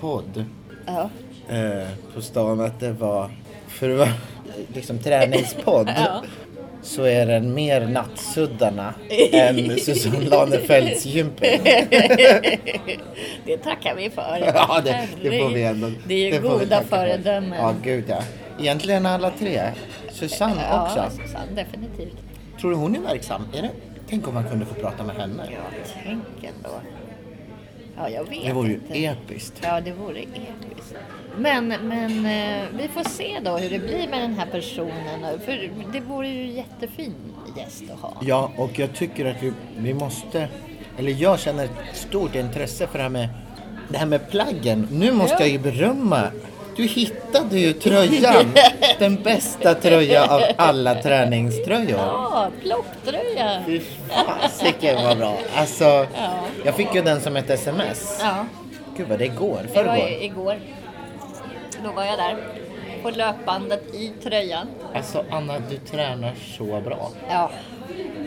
podd 0.00 0.44
ja. 0.86 1.10
eh, 1.48 1.88
på 2.14 2.22
stan 2.22 2.60
att 2.60 2.80
det 2.80 2.92
var, 2.92 3.30
för 3.68 3.88
det 3.88 3.94
var 3.94 4.12
liksom 4.74 4.98
träningspodd. 4.98 5.92
Ja 5.96 6.22
så 6.86 7.02
är 7.02 7.26
den 7.26 7.54
mer 7.54 7.80
nattsuddarna 7.86 8.94
än 9.32 9.78
Susanne 9.78 10.24
Lanefelds 10.24 11.06
gymping. 11.06 11.60
det 13.44 13.56
tackar 13.56 13.94
vi 13.94 14.10
för. 14.10 14.52
Ja, 14.54 14.80
det, 14.84 15.08
det 15.22 15.38
får 15.40 15.48
vi 15.48 15.62
ändå. 15.62 15.90
Det 16.06 16.14
är 16.14 16.32
ju 16.32 16.40
goda 16.40 16.82
föredömen. 16.82 17.58
Ja, 17.58 17.74
gud 17.82 18.04
ja. 18.08 18.18
Egentligen 18.60 19.06
alla 19.06 19.30
tre. 19.30 19.70
Susanne 20.12 20.62
ja, 20.70 20.82
också. 20.82 20.98
Ja, 20.98 21.10
Susanne 21.10 21.52
definitivt. 21.54 22.16
Tror 22.60 22.70
du 22.70 22.76
hon 22.76 22.96
är 22.96 23.00
verksam? 23.00 23.42
Är 23.54 23.62
det? 23.62 23.70
Tänk 24.08 24.28
om 24.28 24.34
man 24.34 24.44
kunde 24.44 24.66
få 24.66 24.74
prata 24.74 25.04
med 25.04 25.16
henne. 25.16 25.42
Ja, 25.50 25.78
tänk 26.04 26.54
ändå. 26.56 26.80
Ja, 27.96 28.08
jag 28.10 28.28
vet 28.28 28.44
Det 28.44 28.52
vore 28.52 28.68
ju 28.68 28.74
inte. 28.74 29.04
episkt. 29.04 29.60
Ja, 29.62 29.80
det 29.80 29.92
vore 29.92 30.20
episkt. 30.20 30.94
Men, 31.38 31.68
men 31.68 32.26
eh, 32.26 32.64
vi 32.78 32.88
får 32.88 33.08
se 33.08 33.40
då 33.44 33.56
hur 33.56 33.70
det 33.70 33.78
blir 33.78 34.08
med 34.08 34.20
den 34.20 34.34
här 34.34 34.46
personen. 34.46 35.40
För 35.44 35.70
det 35.92 36.00
vore 36.00 36.28
ju 36.28 36.50
jättefin 36.50 37.14
gäst 37.56 37.84
att 37.94 38.00
ha. 38.00 38.16
Ja, 38.20 38.52
och 38.56 38.78
jag 38.78 38.94
tycker 38.94 39.24
att 39.26 39.42
vi, 39.42 39.52
vi 39.76 39.94
måste... 39.94 40.48
Eller 40.98 41.12
jag 41.12 41.40
känner 41.40 41.64
ett 41.64 41.96
stort 41.96 42.34
intresse 42.34 42.86
för 42.86 42.98
det 42.98 43.02
här 43.02 43.10
med, 43.10 43.28
det 43.88 43.98
här 43.98 44.06
med 44.06 44.30
plaggen. 44.30 44.88
Nu 44.90 45.12
måste 45.12 45.34
ja. 45.34 45.40
jag 45.40 45.48
ju 45.48 45.58
berömma 45.58 46.30
du 46.76 46.86
hittade 46.86 47.58
ju 47.58 47.72
tröjan. 47.72 48.52
Den 48.98 49.22
bästa 49.22 49.74
tröja 49.74 50.26
av 50.26 50.42
alla 50.56 50.94
träningströjor. 50.94 51.98
Ja, 51.98 52.50
plocktröja. 52.62 53.62
Fy 53.66 53.80
fasiken 54.08 55.04
vad 55.04 55.18
bra. 55.18 55.38
Alltså, 55.56 55.84
ja. 55.84 56.06
jag 56.64 56.74
fick 56.74 56.94
ju 56.94 57.02
den 57.02 57.20
som 57.20 57.36
ett 57.36 57.50
sms. 57.50 58.18
Ja. 58.20 58.46
Gud 58.96 59.08
vad 59.08 59.18
det 59.18 59.24
är 59.24 59.32
igår. 59.32 59.60
Förrgår. 59.74 59.94
Det 59.94 60.00
var 60.00 60.22
igår. 60.22 60.58
Då 61.84 61.92
var 61.92 62.04
jag 62.04 62.18
där. 62.18 62.36
På 63.02 63.10
löpbandet 63.10 63.94
i 63.94 64.12
tröjan. 64.22 64.66
Alltså 64.94 65.24
Anna, 65.30 65.58
du 65.70 65.76
tränar 65.76 66.32
så 66.58 66.80
bra. 66.80 67.10
Ja, 67.30 67.50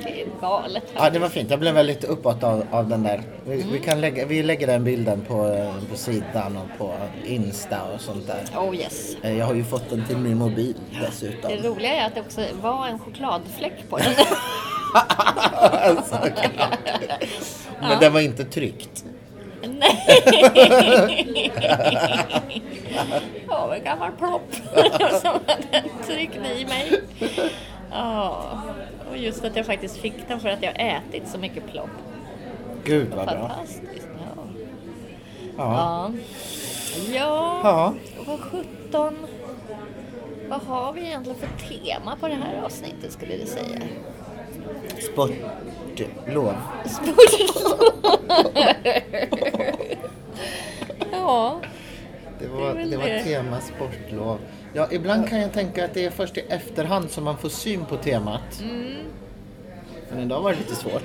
det 0.04 0.22
är 0.22 0.28
galet. 0.42 0.84
Ja, 0.96 1.10
det 1.10 1.20
var 1.20 1.30
fint. 1.30 1.50
Jag 1.50 1.60
blev 1.60 1.74
väldigt 1.74 2.04
uppåt 2.04 2.44
av, 2.44 2.66
av 2.72 2.88
den 2.88 3.04
där. 3.04 3.22
Vi, 3.46 3.54
mm. 3.54 3.72
vi, 3.72 3.80
kan 3.80 4.02
lägga, 4.02 4.26
vi 4.26 4.44
lägger 4.44 4.68
den 4.68 4.84
bilden 4.84 5.22
på, 5.22 5.72
på 5.92 5.98
sidan 5.98 6.58
och 6.58 6.78
på 6.78 6.94
Insta 7.26 7.84
och 7.94 8.02
sånt 8.02 8.28
där. 8.28 8.44
Oh 8.58 8.76
yes. 8.76 9.16
Eh, 9.22 9.38
jag 9.38 9.46
har 9.46 9.54
ju 9.54 9.64
fått 9.64 9.90
den 9.90 10.06
till 10.06 10.18
min 10.18 10.38
mobil 10.38 10.76
dessutom. 11.02 11.52
Det 11.52 11.68
roliga 11.68 11.94
är 11.94 12.08
att 12.08 12.16
det 12.16 12.22
också 12.22 12.42
var 12.62 12.88
en 12.88 13.00
chokladfläck 13.00 13.90
på 13.90 13.98
den. 13.98 14.14
alltså, 14.94 16.20
Men 17.82 17.92
ja. 17.92 18.00
den 18.00 18.14
var 18.14 18.20
inte 18.20 18.46
tryckt. 18.46 19.06
Nej. 19.62 20.24
ja, 23.48 23.76
en 23.76 23.84
gammal 23.84 24.12
plopp 24.12 24.56
som 25.22 25.40
hade 25.48 25.84
tryckt 26.08 26.36
i 26.36 26.66
mig. 26.66 27.02
Ja, 27.92 28.62
och 29.10 29.18
just 29.18 29.46
att 29.46 29.56
jag 29.56 29.66
faktiskt 29.66 29.98
fick 29.98 30.28
den 30.28 30.40
för 30.40 30.50
att 30.50 30.64
jag 30.64 30.74
ätit 30.80 31.28
så 31.28 31.38
mycket 31.38 31.68
plopp. 31.72 31.90
Gud 32.84 33.08
vad 33.16 33.26
bra. 33.26 33.50
Fantastiskt. 33.50 34.08
Ja. 34.26 34.44
Ja. 35.58 36.12
Ja. 37.14 37.60
ja. 37.64 37.94
Vad 38.26 38.40
sjutton. 38.40 39.18
Vad 40.50 40.62
har 40.62 40.94
vi 40.94 41.02
egentligen 41.02 41.40
för 41.40 41.68
tema 41.68 42.16
på 42.20 42.28
det 42.28 42.34
här 42.34 42.62
avsnittet 42.66 43.12
skulle 43.12 43.38
du 43.38 43.46
säga? 43.46 43.80
Sportlov. 45.12 46.54
Sportlov. 46.86 47.80
ja. 51.12 51.60
Det 52.40 52.48
var, 52.48 52.74
det, 52.74 52.98
var 52.98 53.24
tema 53.24 53.60
sportlov. 53.62 54.40
Ja, 54.74 54.88
ibland 54.92 55.30
kan 55.30 55.40
jag 55.40 55.54
tänka 55.54 55.86
att 55.86 55.94
det 55.94 56.06
är 56.06 56.10
först 56.10 56.38
i 56.38 56.42
efterhand 56.50 57.12
som 57.12 57.24
man 57.24 57.38
får 57.38 57.50
syn 57.50 57.86
på 57.86 57.98
temat. 57.98 58.62
Mm. 58.62 59.04
Men 60.12 60.20
idag 60.20 60.42
var 60.42 60.52
det 60.52 60.58
lite 60.58 60.76
svårt. 60.76 61.04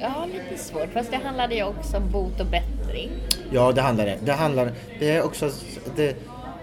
Ja, 0.00 0.26
lite 0.32 0.62
svårt. 0.62 0.92
Fast 0.92 1.10
det 1.10 1.16
handlade 1.16 1.54
ju 1.54 1.64
också 1.64 1.96
om 1.96 2.10
bot 2.10 2.40
och 2.40 2.46
bättring. 2.46 3.10
Ja, 3.50 3.72
det 3.72 3.80
handlar 3.80 4.06
det. 4.06 4.18
Det 4.24 4.32
handlar, 4.32 4.72
det 4.98 5.10
är 5.10 5.22
också 5.22 5.50
det, 5.96 6.16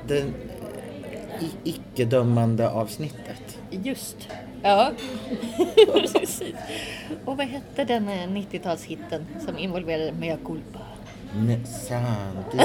det 0.07 0.25
icke-dömande 1.63 2.69
avsnittet. 2.69 3.57
Just. 3.71 4.27
Ja, 4.61 4.91
precis. 5.93 6.41
Och 7.25 7.37
vad 7.37 7.47
hette 7.47 7.83
den 7.83 8.09
90-talshitten 8.09 9.25
eh, 9.35 9.45
som 9.45 9.57
involverade 9.57 10.11
Mea 10.11 10.37
Culpa? 10.37 10.79
Nessan, 11.35 12.37
dis 12.51 12.61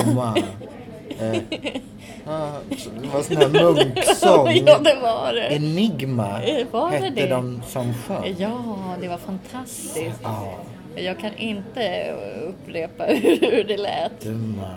Det 2.29 3.09
var 3.09 3.23
sån 3.23 3.37
här 3.37 3.49
munksång. 3.49 4.67
ja, 4.67 4.79
det 4.79 4.99
var 5.03 5.33
det. 5.33 5.55
Enigma 5.55 6.43
eh, 6.43 6.67
var 6.71 6.91
hette 6.91 7.11
det? 7.11 7.27
de 7.27 7.63
som 7.67 7.95
sjöng. 7.95 8.35
Ja, 8.39 8.75
det 9.01 9.09
var 9.09 9.19
fantastiskt. 9.19 10.21
Ja. 10.23 10.55
Jag 10.95 11.19
kan 11.19 11.37
inte 11.37 12.15
upprepa 12.49 13.05
hur 13.41 13.65
det 13.65 13.77
lät. 13.77 14.21
Dumma, 14.21 14.75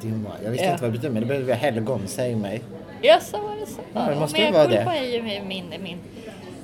dumma. 0.00 0.30
Jag 0.44 0.50
visste 0.50 0.66
ja. 0.66 0.72
inte 0.72 0.82
vad 0.82 0.92
det 0.92 0.98
betydde, 0.98 1.14
men 1.14 1.22
det 1.22 1.26
behövde 1.28 1.46
vara 1.48 1.58
helgon, 1.58 2.02
säg 2.06 2.36
mig. 2.36 2.62
Ja, 3.02 3.20
så 3.20 3.36
var 3.38 3.56
det 3.60 3.66
så. 3.66 3.80
Ja, 3.92 4.00
det 4.00 4.20
måste 4.20 4.40
men 4.40 4.52
vara 4.52 4.66
det. 4.66 4.76
är 4.76 5.04
ju 5.04 5.22
min, 5.22 5.74
min 5.82 5.98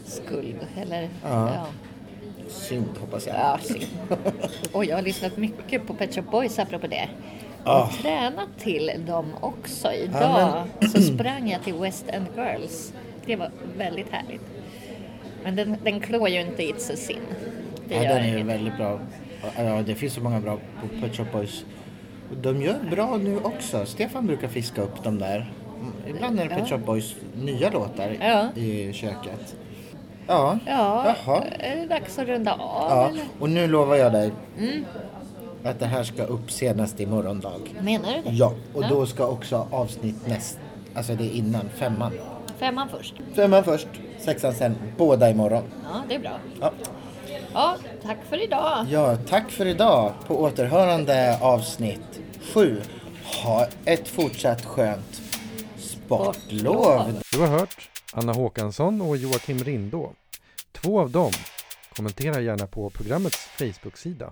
skuld, 0.04 0.66
eller 0.82 1.02
ja. 1.02 1.54
ja. 1.54 1.66
Synd, 2.48 2.98
hoppas 3.00 3.26
jag. 3.26 3.36
Ja, 3.36 3.58
synd. 3.62 3.86
Och 4.72 4.84
jag 4.84 4.96
har 4.96 5.02
lyssnat 5.02 5.36
mycket 5.36 5.86
på 5.86 5.94
Pet 5.94 6.14
Shop 6.14 6.22
Boys 6.22 6.58
apropå 6.58 6.86
det. 6.86 7.08
Och 7.66 7.72
oh. 7.72 7.92
tränat 7.92 8.48
till 8.58 8.90
dem 9.06 9.26
också. 9.40 9.92
Idag 9.92 10.64
ja, 10.80 10.88
så 10.88 11.02
sprang 11.02 11.50
jag 11.50 11.64
till 11.64 11.74
West 11.74 12.04
End 12.08 12.26
Girls. 12.36 12.92
Det 13.24 13.36
var 13.36 13.50
väldigt 13.78 14.10
härligt. 14.10 14.42
Men 15.44 15.56
den, 15.56 15.76
den 15.84 16.00
klår 16.00 16.28
ju 16.28 16.40
inte 16.40 16.62
It's 16.62 16.92
a 16.92 16.96
Sin. 16.96 17.20
Det 17.88 17.94
ja, 17.94 18.14
den 18.14 18.24
är 18.24 18.44
väldigt 18.44 18.76
bra. 18.76 19.00
Ja, 19.56 19.82
det 19.86 19.94
finns 19.94 20.14
så 20.14 20.20
många 20.20 20.40
bra 20.40 20.58
på 20.80 21.00
Pet 21.00 21.16
Shop 21.16 21.26
Boys. 21.32 21.64
De 22.42 22.62
gör 22.62 22.78
bra 22.90 23.16
nu 23.16 23.38
också. 23.38 23.86
Stefan 23.86 24.26
brukar 24.26 24.48
fiska 24.48 24.82
upp 24.82 25.04
dem 25.04 25.18
där. 25.18 25.52
Ibland 26.08 26.40
är 26.40 26.44
det 26.44 26.54
Pet 26.54 26.68
Shop 26.68 26.78
Boys 26.78 27.14
nya 27.34 27.70
låtar 27.70 28.16
ja. 28.20 28.48
i 28.54 28.92
köket. 28.92 29.56
Ja. 30.26 30.58
Ja, 30.66 31.14
Jaha. 31.24 31.42
är 31.58 31.76
det 31.76 31.86
dags 31.86 32.18
att 32.18 32.26
runda 32.26 32.52
av? 32.52 32.90
Ja, 32.90 33.08
eller? 33.08 33.24
och 33.38 33.50
nu 33.50 33.66
lovar 33.66 33.96
jag 33.96 34.12
dig. 34.12 34.32
Mm 34.58 34.84
att 35.66 35.78
det 35.78 35.86
här 35.86 36.04
ska 36.04 36.24
upp 36.24 36.50
senast 36.50 37.00
i 37.00 37.06
morgondag. 37.06 37.60
Menar 37.80 38.14
du 38.14 38.30
det? 38.30 38.36
Ja, 38.36 38.54
och 38.74 38.82
ja. 38.82 38.88
då 38.88 39.06
ska 39.06 39.26
också 39.26 39.68
avsnitt 39.70 40.26
näst, 40.26 40.58
alltså 40.94 41.14
det 41.14 41.24
är 41.24 41.30
innan, 41.30 41.68
femman. 41.68 42.12
Femman 42.58 42.88
först? 42.88 43.14
Femman 43.34 43.64
först, 43.64 43.88
sexan 44.18 44.54
sen, 44.54 44.76
båda 44.96 45.30
imorgon. 45.30 45.62
Ja, 45.84 46.02
det 46.08 46.14
är 46.14 46.18
bra. 46.18 46.38
Ja. 46.60 46.72
Ja, 47.52 47.76
tack 48.02 48.18
för 48.28 48.42
idag. 48.42 48.86
Ja, 48.90 49.16
tack 49.28 49.50
för 49.50 49.66
idag. 49.66 50.12
På 50.26 50.42
återhörande 50.42 51.38
avsnitt 51.40 52.20
sju. 52.54 52.82
Ha 53.44 53.66
ett 53.84 54.08
fortsatt 54.08 54.64
skönt 54.64 55.22
sportlov. 55.78 57.20
Du 57.32 57.40
har 57.40 57.46
hört 57.46 57.88
Anna 58.12 58.32
Håkansson 58.32 59.00
och 59.00 59.16
Joakim 59.16 59.58
Rindå. 59.58 60.12
Två 60.72 61.00
av 61.00 61.10
dem. 61.10 61.32
Kommentera 61.96 62.40
gärna 62.40 62.66
på 62.66 62.90
programmets 62.90 63.48
Facebook-sida. 63.58 64.30